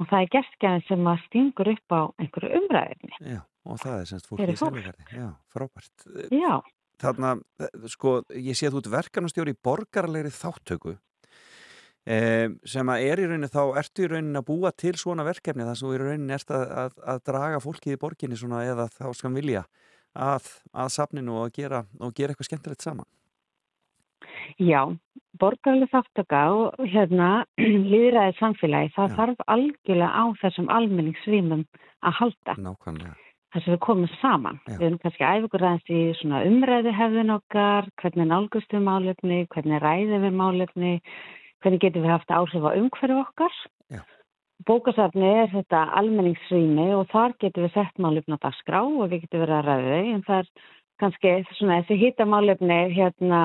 [0.00, 3.16] Og það er gestgæðin sem að stingur upp á einhverju umræðinni.
[3.34, 4.76] Já, og það er semst fólki Fyrir í fólk.
[4.78, 5.08] Seljagarði.
[5.18, 6.06] Já, frábært.
[6.32, 6.52] Já.
[7.02, 10.94] Þarna, eh, sko, ég sé að þú ert verkanastjóri í borgarlegri þáttöku
[12.06, 15.66] eh, sem að er í rauninni þá ertu í rauninni að búa til svona verkefni
[15.66, 18.88] þar sem þú í rauninni ert að, að, að draga fólkið í borginni svona eða
[18.92, 19.64] þá skam vilja
[20.14, 23.08] að, að safninu og gera, og gera eitthvað skemmtilegt saman.
[24.60, 24.84] Já,
[25.40, 27.44] borgarlega þáttaka og hérna
[27.92, 31.66] líðræðið samfélagi, það þarf algjörlega á þessum almenningsrýmum
[32.02, 32.56] að halda.
[32.60, 33.18] Nákvæmlega.
[33.52, 34.58] Þess að við komum saman.
[34.64, 34.76] Já.
[34.78, 39.82] Við erum kannski æfugur aðeins í svona umræðu hefðin okkar, hvernig nálgust við málefni, hvernig
[39.84, 40.92] ræðum við málefni,
[41.60, 43.58] hvernig getum við haft áhrif á umhverju okkar.
[43.92, 44.00] Já.
[44.68, 49.44] Bókasafni er þetta almenningsrými og þar getum við sett málefni á dagskrá og við getum
[49.44, 50.50] verið að ræða þau, en það er
[51.02, 53.42] kannski svona þessi hýtamálefni hérna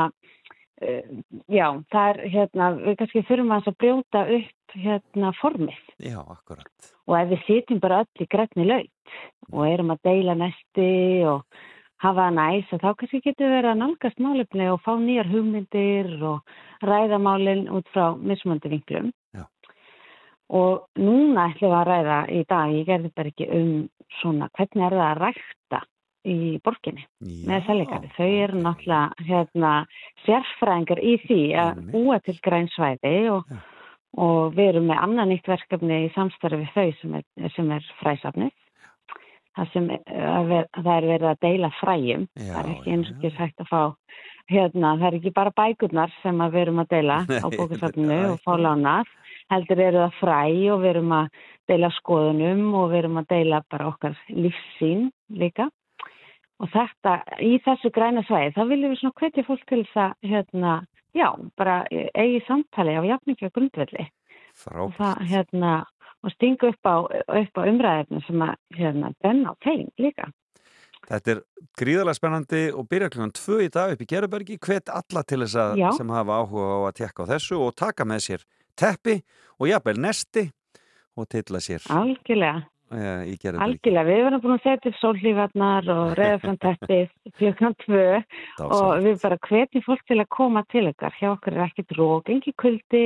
[0.78, 7.16] Uh, já, það er hérna, við kannski þurfum að brjóta upp hérna formið Já, og
[7.18, 9.16] ef við sitjum bara öll í grænni laut
[9.50, 10.92] og erum að deila nesti
[11.32, 11.58] og
[12.06, 16.12] hafa næs og þá kannski getur við verið að nálgast málefni og fá nýjar hugmyndir
[16.30, 19.10] og ræða málinn út frá mismöndi vinklum.
[20.48, 20.56] Já.
[20.58, 23.72] Og núna ætlum við að ræða í dag, ég gerði bara ekki um
[24.22, 25.82] svona hvernig er það að rækta
[26.28, 27.04] í borginni
[27.48, 28.12] með seljakari.
[28.16, 29.72] Þau eru náttúrulega hérna,
[30.26, 33.52] sérfræðingar í því að búa til grænsvæði og,
[34.16, 37.92] og við erum með annan nýtt verkefni í samstarfi við þau sem er, sem er
[38.02, 38.56] fræsafnið.
[39.58, 39.86] Það, sem,
[40.48, 42.28] ver, það er verið að deila fræjum.
[42.38, 43.80] Já, það er ekki einskis hægt að fá,
[44.54, 48.54] hérna, það er ekki bara bækurnar sem við erum að deila á bókasafninu og fá
[48.62, 49.10] lánað.
[49.52, 50.40] Heldur eru það fræ
[50.74, 51.28] og við erum að
[51.72, 55.70] deila skoðunum og við erum að deila bara okkar lífsín líka
[56.64, 60.16] og þetta, í þessu græna svæði, þá viljum við svona hvetja fólk til þess að,
[60.32, 60.74] hérna,
[61.18, 61.28] já,
[61.60, 64.98] bara eigi samtali á jafningja grundvelli og Frábært.
[64.98, 65.76] það, hérna,
[66.26, 66.96] og stinga upp á,
[67.44, 70.32] upp á umræðinu sem að, hérna, benna á þeim líka.
[71.08, 71.42] Þetta er
[71.78, 75.60] gríðarlega spennandi og byrja klukkan tvö í dag upp í Gerðbergi hvet alla til þess
[75.62, 75.90] að Já.
[75.96, 78.48] sem hafa áhuga á að tekka á þessu og taka með sér
[78.78, 79.18] teppi
[79.60, 80.48] og jafnvel nesti
[81.18, 83.64] og tilla sér Algjörlega, Gerðbergi.
[83.66, 84.06] algjörlega.
[84.08, 87.08] Við erum búin að setja upp sólhlífarnar og reyða fram teppið
[87.42, 88.04] klukkan tvö
[88.68, 91.16] og við bara hvetjum fólk til að koma til ykkar.
[91.20, 93.06] Hjá okkur er ekkert rók, engi kuldi,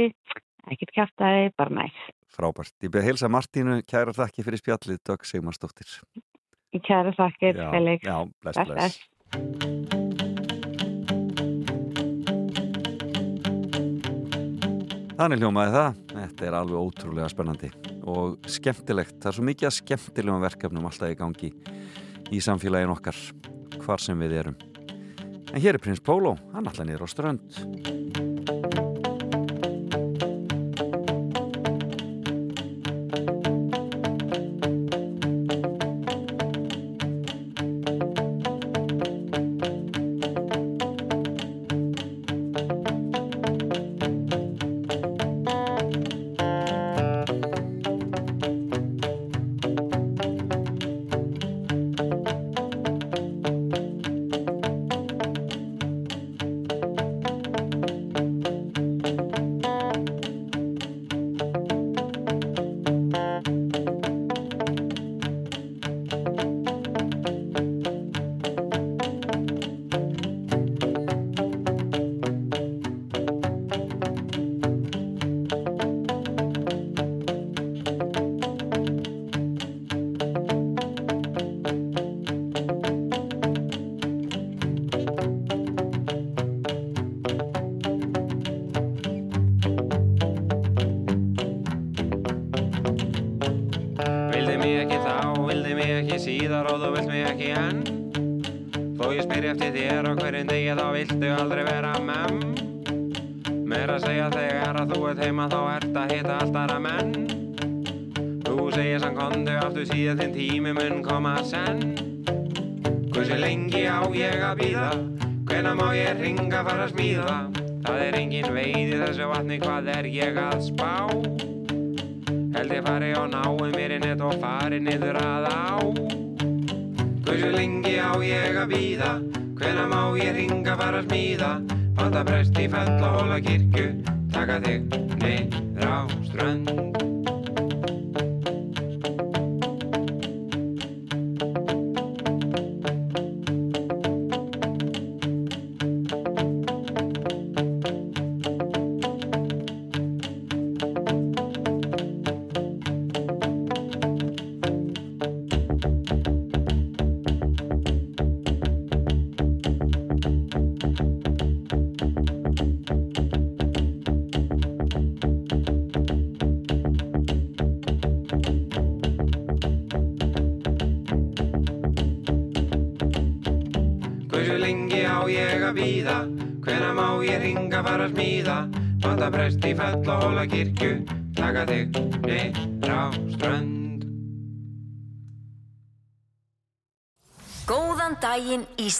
[0.69, 2.01] ekkert kjaftaði, bara næs.
[2.31, 2.75] Frábært.
[2.83, 5.97] Ég beði heilsa Martínu, kæra þakki fyrir spjallið, Dögg Sigmarsdóttir.
[6.85, 8.05] Kæra þakkir, Felix.
[8.07, 8.99] já, bless, Bless,
[9.31, 9.80] bless.
[15.21, 15.97] Þannig hljómaði það.
[16.15, 17.67] Þetta er alveg ótrúlega spennandi
[18.09, 19.19] og skemmtilegt.
[19.21, 21.51] Það er svo mikið að skemmtilegum verkefnum alltaf í gangi
[22.33, 23.21] í samfélagin okkar,
[23.85, 24.57] hvar sem við erum.
[25.51, 28.30] En hér er prins Pólo, hann alltaf niður á strönd.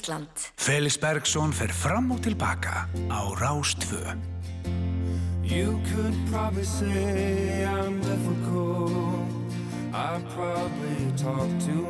[0.01, 0.27] Ísland.
[0.57, 4.17] Felix Bergsson fer fram og tilbaka á Rástvö.
[5.43, 9.29] You could probably say I'm difficult.
[9.93, 11.80] I probably talk too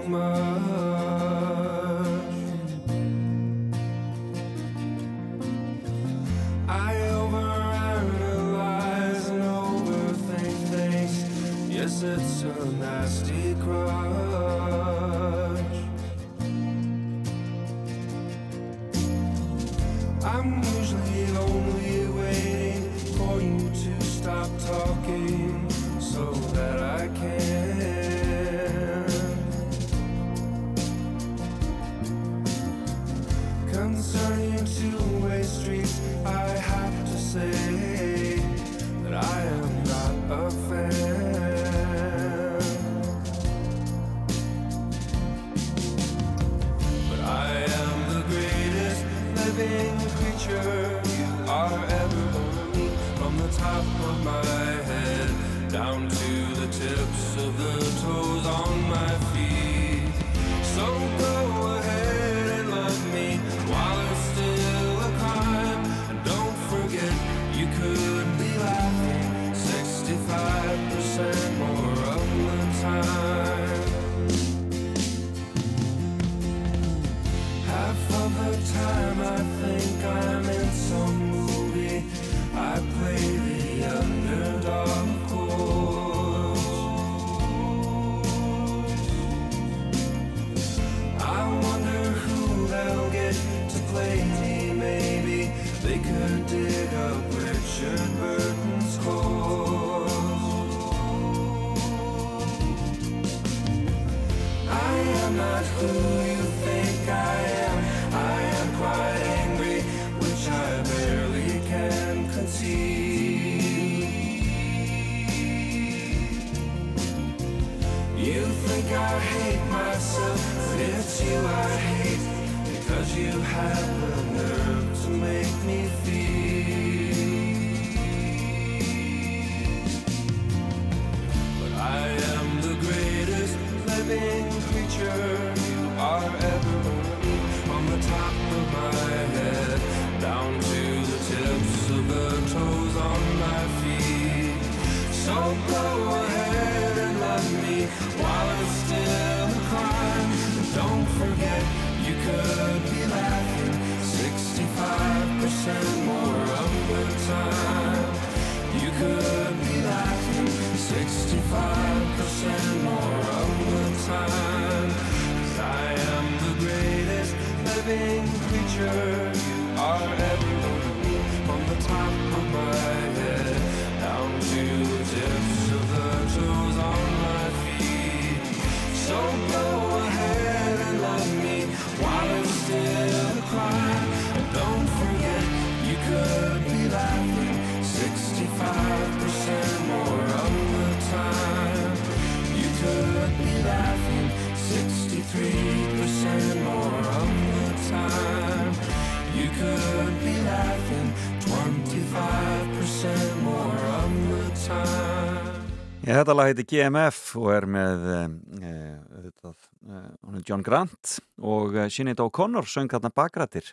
[206.22, 208.18] Þetta lag heiti GMF og er með e,
[208.62, 213.72] e, John Grant og eh, Sinead O'Connor söng þarna bakrættir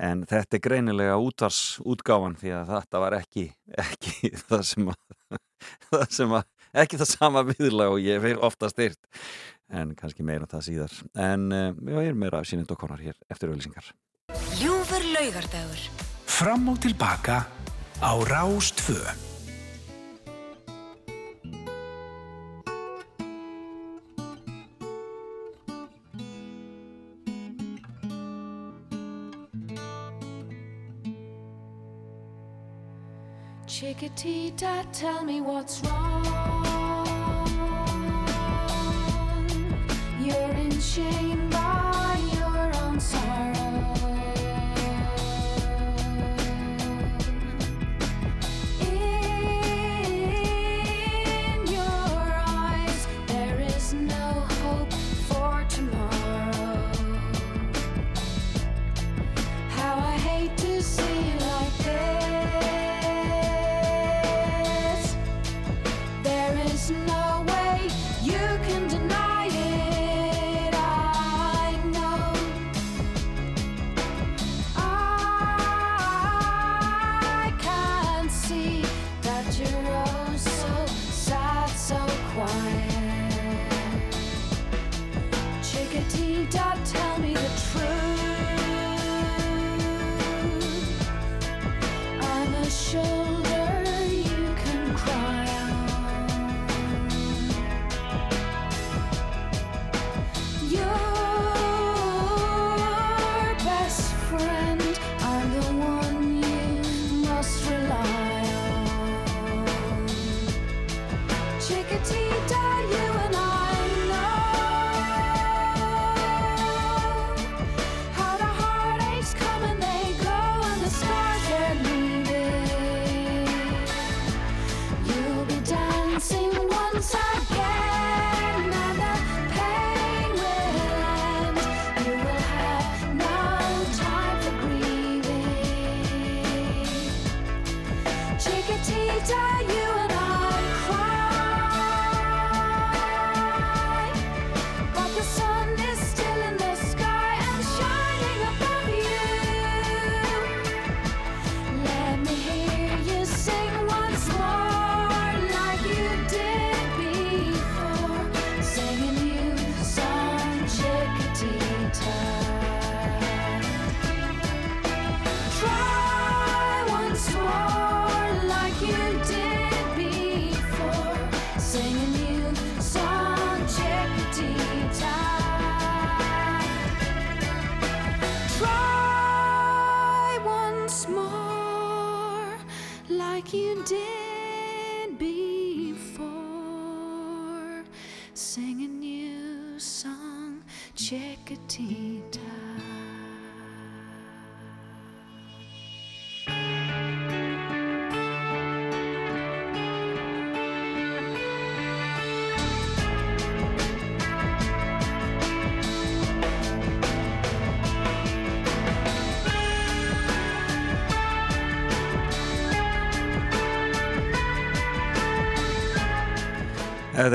[0.00, 3.44] en þetta er greinilega útvars útgáfan því að þetta var ekki
[3.84, 5.36] ekki það sem að,
[5.90, 6.48] það sem að,
[6.86, 9.22] ekki það sama viðlag og ég fyrir ofta styrt
[9.68, 10.98] en kannski meira um það síðar.
[11.28, 13.92] En e, já, ég er meira af Sinead O'Connor hér eftir auðvilsingar
[14.64, 15.88] Ljúfur laugardagur.
[16.24, 17.42] Fram og tilbaka
[18.00, 19.35] á Rástföð
[33.78, 34.54] Chickadee,
[34.90, 36.24] tell me what's wrong.
[40.18, 41.35] You're in shame.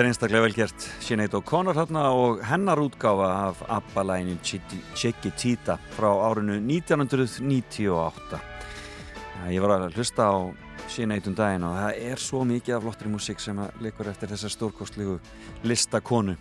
[0.01, 4.39] Þetta er einstaklega vel gert Sinead O'Connor hérna og hennar útgáfa af ABBA-læginin
[4.97, 8.39] Chiquitita frá árinu 1998.
[9.53, 10.49] Ég var að hlusta á
[10.89, 14.49] Sinead um daginn og það er svo mikið af flottri músík sem likur eftir þessa
[14.49, 15.19] stórkostlegu
[15.69, 16.33] listakonu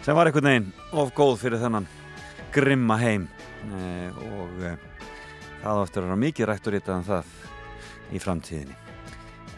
[0.00, 1.92] sem var einhvern veginn of góð fyrir þennan
[2.56, 3.28] grimma heim
[3.68, 4.80] og eh,
[5.60, 7.38] það áttur að vera mikið rætt og ritað um það
[8.16, 8.82] í framtíðinni.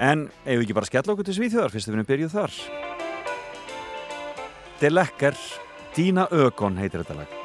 [0.02, 2.62] En ef við ekki bara skella okkur til Svíþjóðar fyrst að við erum byrjuð þar.
[4.81, 5.36] Det lekker
[5.94, 7.40] Dina Ögon heitir þetta lag.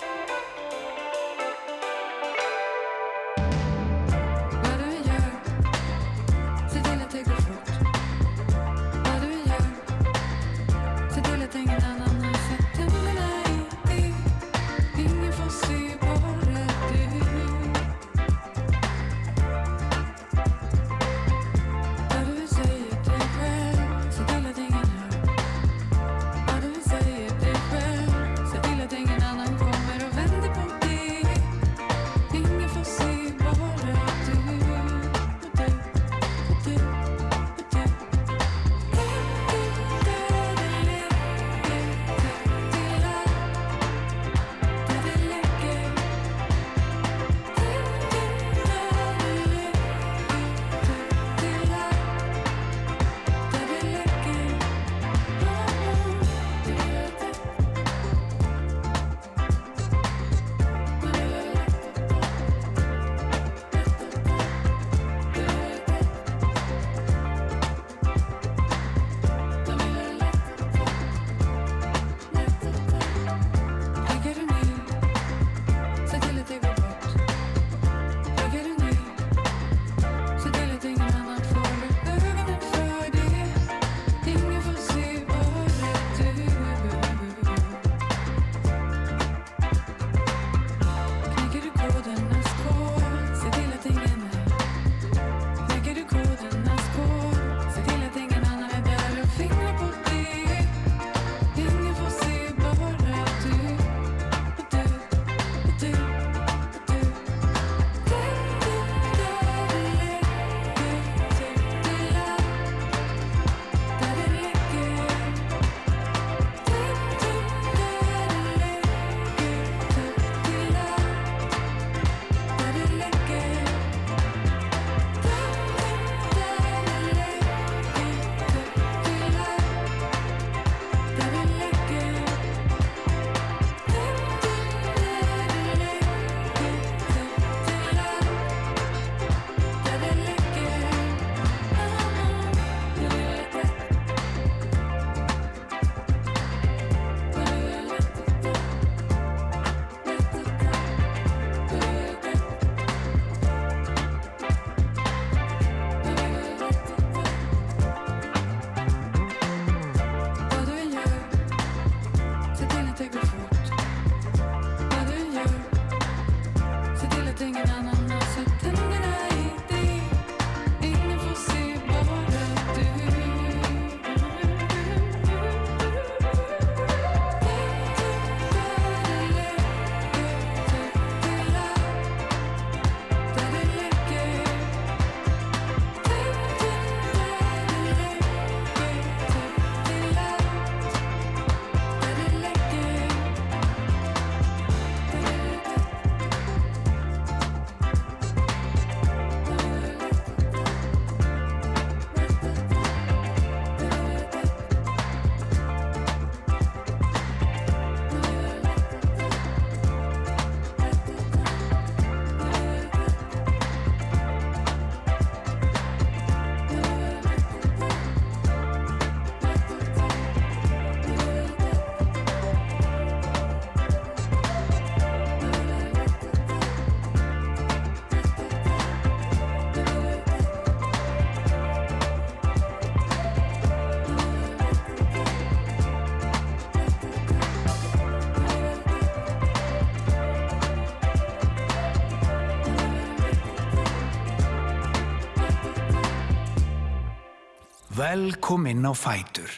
[248.16, 249.52] velkominn á fætur.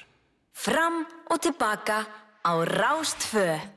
[0.66, 1.98] Fram og tilbaka
[2.42, 3.77] á Rástföð.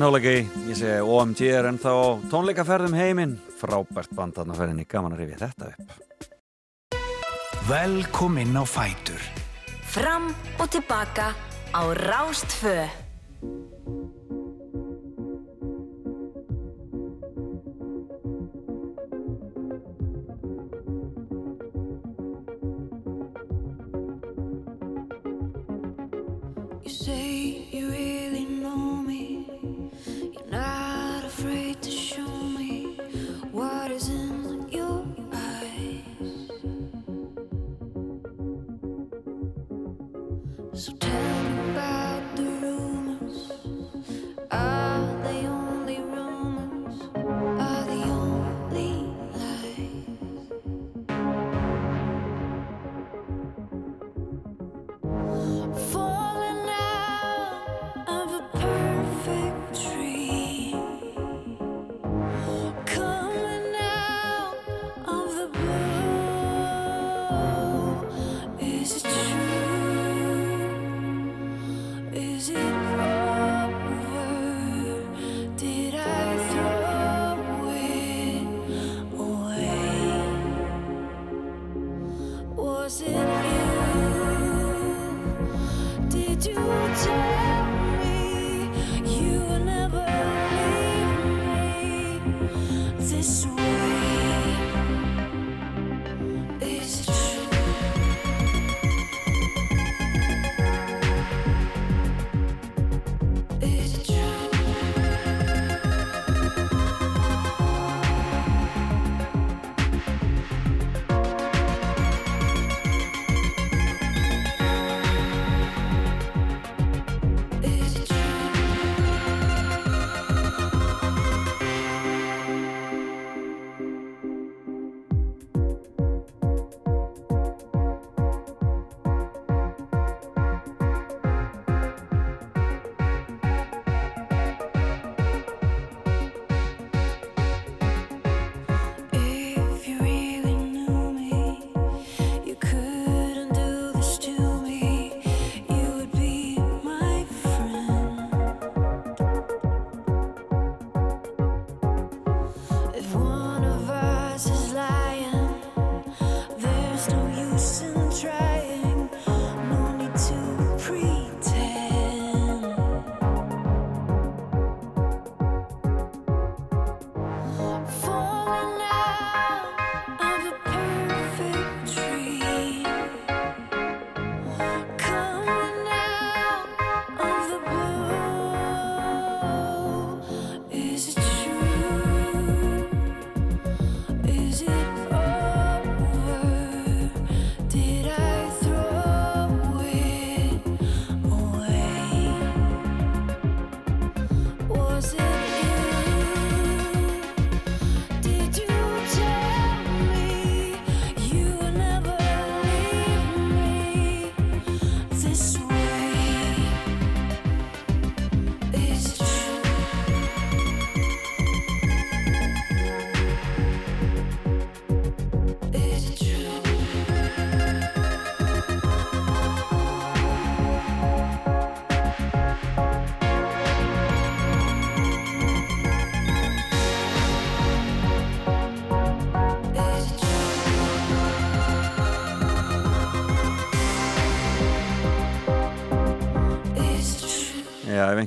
[0.00, 1.92] nálega í, ég segi OMG er ennþá
[2.32, 3.36] tónleikaferðum heiminn.
[3.60, 5.98] Frábært band aðna ferðinni, gaman að rifja þetta upp.
[7.68, 9.22] Velkomin á Fætur.
[9.90, 11.30] Fram og tilbaka
[11.76, 13.09] á Rástföð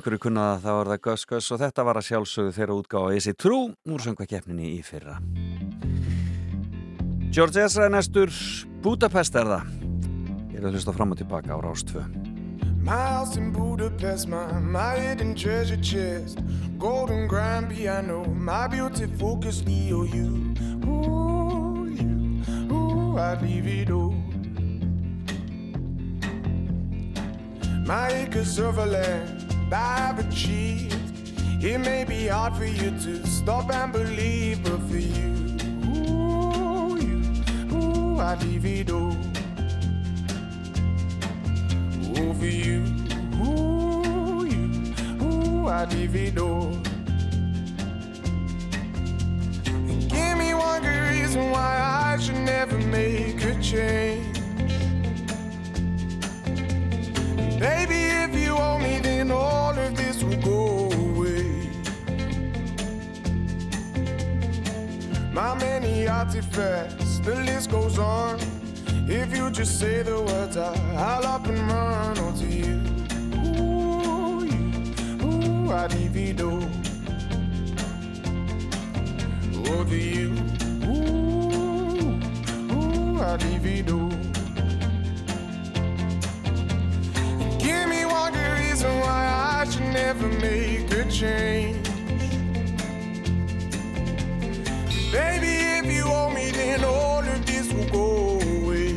[0.04, 3.12] einhverju kunna það, þá var það Gus Gus og þetta var að sjálfsögðu þeirra útgáfa
[3.16, 5.20] Is it true úr söngvakeppninni í fyrra.
[7.32, 8.30] George Ezra næstur,
[8.84, 9.70] Budapest er það.
[10.52, 12.04] Ég er að hlusta fram og tilbaka á Rástvö.
[12.84, 16.40] My house in Budapest, my, my hidden treasure chest,
[16.78, 20.52] golden grand piano, my beauty focus EOU.
[20.84, 22.44] Ooh, you,
[22.76, 24.12] ooh, I'd leave it all.
[27.88, 30.96] My acres of land I've achieved.
[31.64, 35.32] It may be hard for you to stop and believe, but for you,
[35.88, 37.22] ooh, you,
[37.74, 39.16] ooh, I'd leave it all.
[42.18, 42.84] Ooh, for you,
[43.42, 46.78] ooh, you, ooh, I'd leave it all.
[49.66, 54.33] And give me one good reason why I should never make a change.
[57.64, 61.70] Baby, if you owe me, then all of this will go away.
[65.32, 68.38] My many artifacts, the list goes on.
[69.08, 72.82] If you just say the words, I, I'll up and run onto you.
[73.46, 74.62] Ooh, you,
[75.24, 76.52] ooh, I divido.
[79.70, 80.34] Over you,
[80.84, 82.20] ooh,
[82.74, 84.23] ooh, I divido.
[88.84, 91.88] Reason why I should never make a change.
[95.12, 98.92] Baby, if you owe me, then all of this will go away.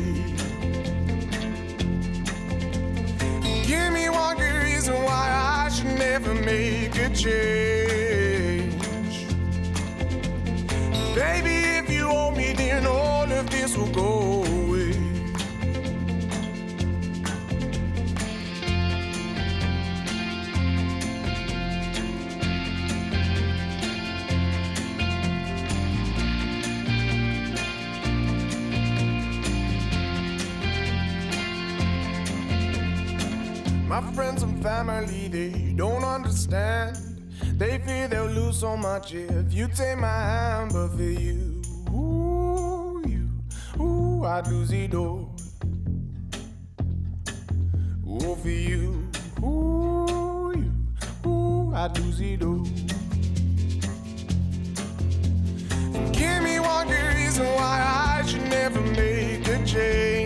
[3.65, 7.76] Give me one good reason why I should never make a change.
[34.85, 36.95] Family, they don't understand.
[37.57, 43.01] They fear they'll lose so much if you take my hand, but for you, ooh,
[43.07, 43.27] you,
[43.81, 45.35] ooh, I'd lose it all.
[48.07, 49.09] Ooh, for you,
[49.43, 50.71] ooh, you,
[51.27, 52.63] ooh, I'd lose it all.
[56.11, 57.75] Give me one good reason why
[58.19, 60.16] I should never make a change.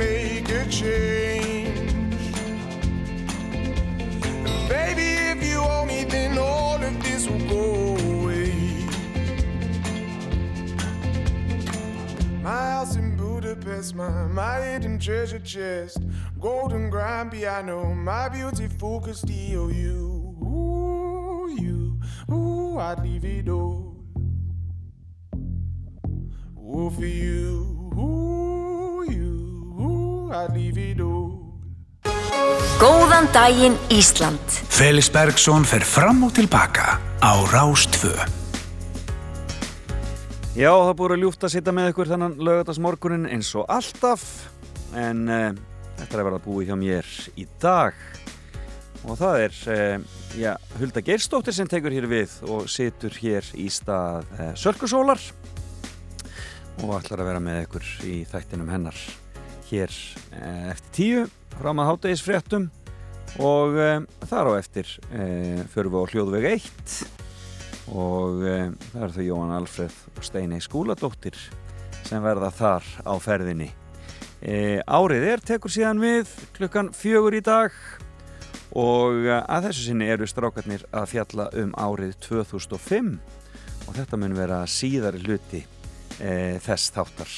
[0.00, 1.92] Make a change.
[4.66, 8.52] Baby, if you owe me, then all of this will go away.
[12.42, 15.98] My house in Budapest, my, my hidden treasure chest,
[16.40, 23.94] golden grand piano, my beautiful Castillo, you, ooh, you, I'd leave it all.
[26.56, 27.79] Ooh, for you,
[30.30, 31.42] I'd leave it all.
[32.78, 38.14] Góðan daginn Ísland Felix Bergsson fer fram og tilbaka á Rástvö.
[40.54, 44.24] Já, það búið að ljúft að sitja með ykkur þennan lögadagsmorgunin eins og alltaf
[44.94, 45.50] en uh,
[45.98, 47.98] þetta er að verða búið hjá mér í dag
[49.02, 53.66] og það er uh, já, Hulda Geirsdóttir sem tekur hér við og situr hér í
[53.72, 55.22] stað uh, Sörkusólar
[56.80, 59.02] og ætlar að vera með ykkur í þættinum hennar
[59.70, 59.94] hér
[60.34, 61.24] uh, eftir tíu
[61.56, 62.68] fram að hátegisfréttum
[63.40, 66.94] og uh, þar á eftir uh, förum við á hljóðveg 1
[67.90, 71.34] og það er þau Jóhann Alfreð og Steinei Skúladóttir
[72.06, 73.66] sem verða þar á ferðinni.
[74.86, 77.74] Árið er tekur síðan við klukkan fjögur í dag
[78.78, 83.10] og að þessu sinni eru strákarnir að fjalla um árið 2005
[83.90, 85.64] og þetta mun vera síðari hluti
[86.22, 87.32] e, þess þáttar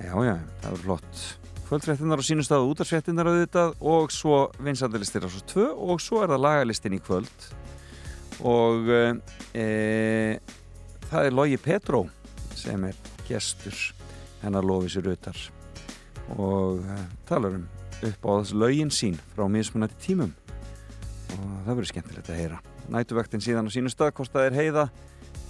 [0.00, 1.22] já já, það verður flott.
[1.70, 6.32] Kvöldfréttinnar á sínum stað útarsfréttinnar auðvitað og svo vinsandalistir á svo tvö og svo er
[6.32, 7.44] það lagalistin í kvöld.
[8.42, 9.66] Og e,
[11.10, 12.06] það er Logi Petró
[12.58, 12.98] sem er
[13.28, 13.76] gestur.
[14.40, 15.44] Hennar lofið sér utar.
[16.34, 16.96] Og e,
[17.28, 17.68] talar um
[18.00, 20.32] upp á þessu lögin sín frá mismunandi tímum.
[21.36, 22.58] Og það verður skemmtilegt að heyra.
[22.90, 24.86] Nætuvektin síðan á sínu stað hvort það er heiða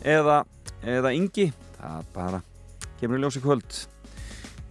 [0.04, 0.42] eða,
[0.84, 1.48] eða yngi
[1.78, 2.42] það bara
[3.00, 3.80] kemur í ljósi kvöld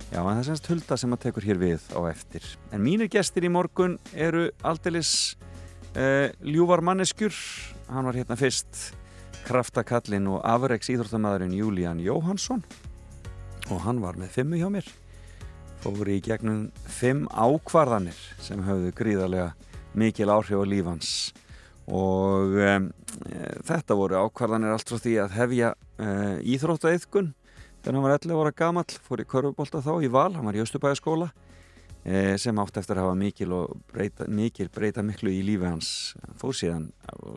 [0.10, 2.46] já en það er semst hulda sem að tekur hér við á eftir.
[2.74, 5.38] En mínir gestir í morgun eru aldeilis
[5.98, 7.34] Uh, ljúvar manneskjur.
[7.90, 8.92] Hann var hérna fyrst
[9.48, 12.62] kraftakallin og afreiks íþróttamæðurinn Júlían Jóhansson
[13.74, 14.86] og hann var með fimmu hjá mér.
[15.82, 19.50] Fór í gegnum fimm ákvarðanir sem höfðu gríðarlega
[19.98, 21.12] mikil áhrif á lífans
[21.90, 22.92] og um,
[23.66, 27.34] þetta voru ákvarðanir allt frá því að hefja uh, íþróttaeiðkun
[27.80, 30.64] þegar hann var 11 ára gamall, fór í körfubólta þá í Val, hann var í
[30.64, 31.30] Östubæðaskóla
[32.04, 35.92] eh, sem átti eftir að hafa mikil og breyta, mikil breyta miklu í lífi hans.
[36.40, 36.90] Fór síðan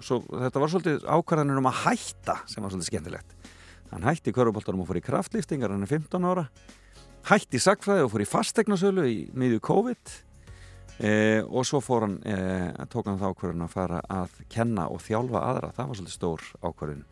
[0.02, 3.38] svo, þetta var svolítið ákvarðanir um að hætta sem var svolítið skemmtilegt.
[3.92, 6.48] Hann hætti í körfubóltanum og fór í kraftliftingar hann er 15 ára.
[7.28, 10.14] Hætti í sagfræði og fór í fastegnasölu í miðju COVID
[11.06, 15.04] eh, og svo fór hann eh, tók hann þá ákvarðan að fara að kenna og
[15.04, 17.08] þjálfa aðra, það var svolítið stór ákvarðin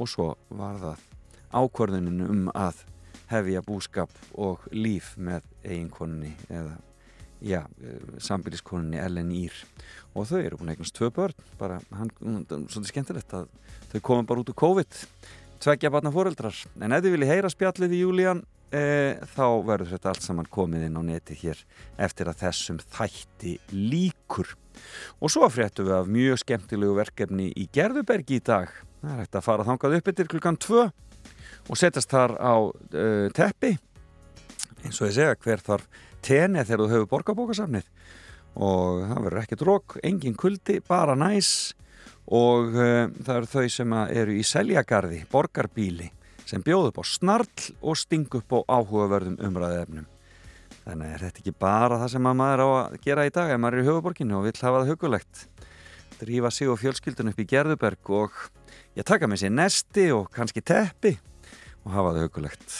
[0.00, 1.11] og svo var það
[1.52, 2.84] ákvarðunin um að
[3.32, 6.78] hefja búskap og líf með eiginkonunni eða
[7.42, 7.62] já,
[8.22, 9.54] sambýliskonunni Ellen Ír.
[10.14, 13.48] Og þau eru búin eignast tvö börn bara, hann, svolítið skemmtilegt að
[13.92, 14.98] þau komum bara út úr COVID.
[15.62, 18.42] Tveggja barna fóreldrar en ef þið vilji heyra spjallið í Júlían
[18.74, 18.82] e,
[19.34, 21.60] þá verður þetta allt saman komið inn á neti hér
[22.02, 24.56] eftir að þessum þætti líkur
[25.20, 28.72] og svo fréttum við af mjög skemmtilegu verkefni í Gerðubergi í dag.
[29.02, 30.84] Það er hægt að fara þangað upp yfir klukkan 2
[31.68, 33.74] og setjast þar á uh, teppi.
[34.82, 37.86] Eins og ég segja hver þarf tenni þegar þú hefur borgarbókasafnið.
[38.62, 41.72] Og það verður ekkert rók, engin kuldi, bara næs.
[42.26, 46.10] Og uh, það eru þau sem eru í seljagarði, borgarbíli
[46.48, 50.08] sem bjóð upp á snarl og sting upp á áhugaverðum umræðefnum
[50.82, 53.60] þannig er þetta ekki bara það sem að maður á að gera í dag ef
[53.62, 55.44] maður er í höfuborginu og vill hafa það hugulegt
[56.22, 58.40] drífa sig og fjölskyldun upp í Gerðuberg og
[58.98, 61.16] ég taka með sér nesti og kannski teppi
[61.82, 62.74] og hafa það hugulegt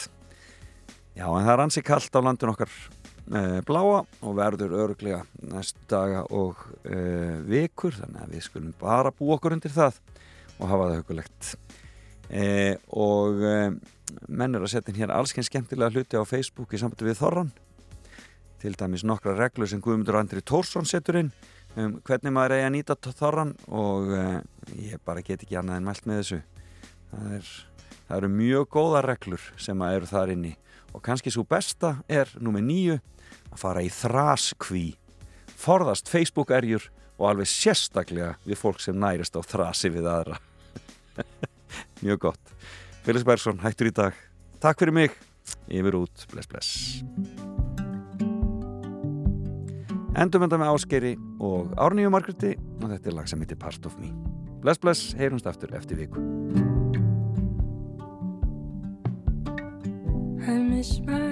[1.16, 5.22] já en það er ansi kallt á landin okkar e, bláa og verður öruglega
[5.52, 6.98] næstu daga og e,
[7.48, 9.98] vikur þannig að við skulum bara búa okkur undir það
[10.58, 11.50] og hafa það hugulegt
[12.30, 12.46] e,
[12.96, 13.56] og e,
[14.28, 17.52] menn er að setja hér allsken skemmtilega hluti á Facebook í sambandi við Þorran
[18.62, 21.32] til dæmis nokkra reglur sem Guðmundur Andri Tórsson setur inn
[21.72, 24.12] um hvernig maður eigi að nýta Þorran og
[24.76, 26.38] ég bara get ekki annað en mælt með þessu.
[27.12, 27.48] Það er
[28.12, 30.50] Það eru mjög góða reglur sem eru þar inni.
[30.92, 32.96] Og kannski svo besta er númið nýju
[33.48, 34.82] að fara í þraskví.
[35.56, 40.36] Forðast Facebook-erjur og alveg sérstaklega við fólk sem nærist á þrasi við aðra.
[42.04, 42.52] Mjög gott.
[43.06, 44.18] Félags Bergson, hættur í dag.
[44.60, 45.16] Takk fyrir mig,
[45.72, 46.26] yfir út.
[46.34, 47.00] Bless bless.
[50.20, 52.52] Endum enda með áskeri og Árníu Margretti
[52.82, 54.12] og þetta er lag sem heitir Part of Me.
[54.60, 56.20] Bless bless, heyrumst aftur eftir viku
[60.82, 61.31] I miss my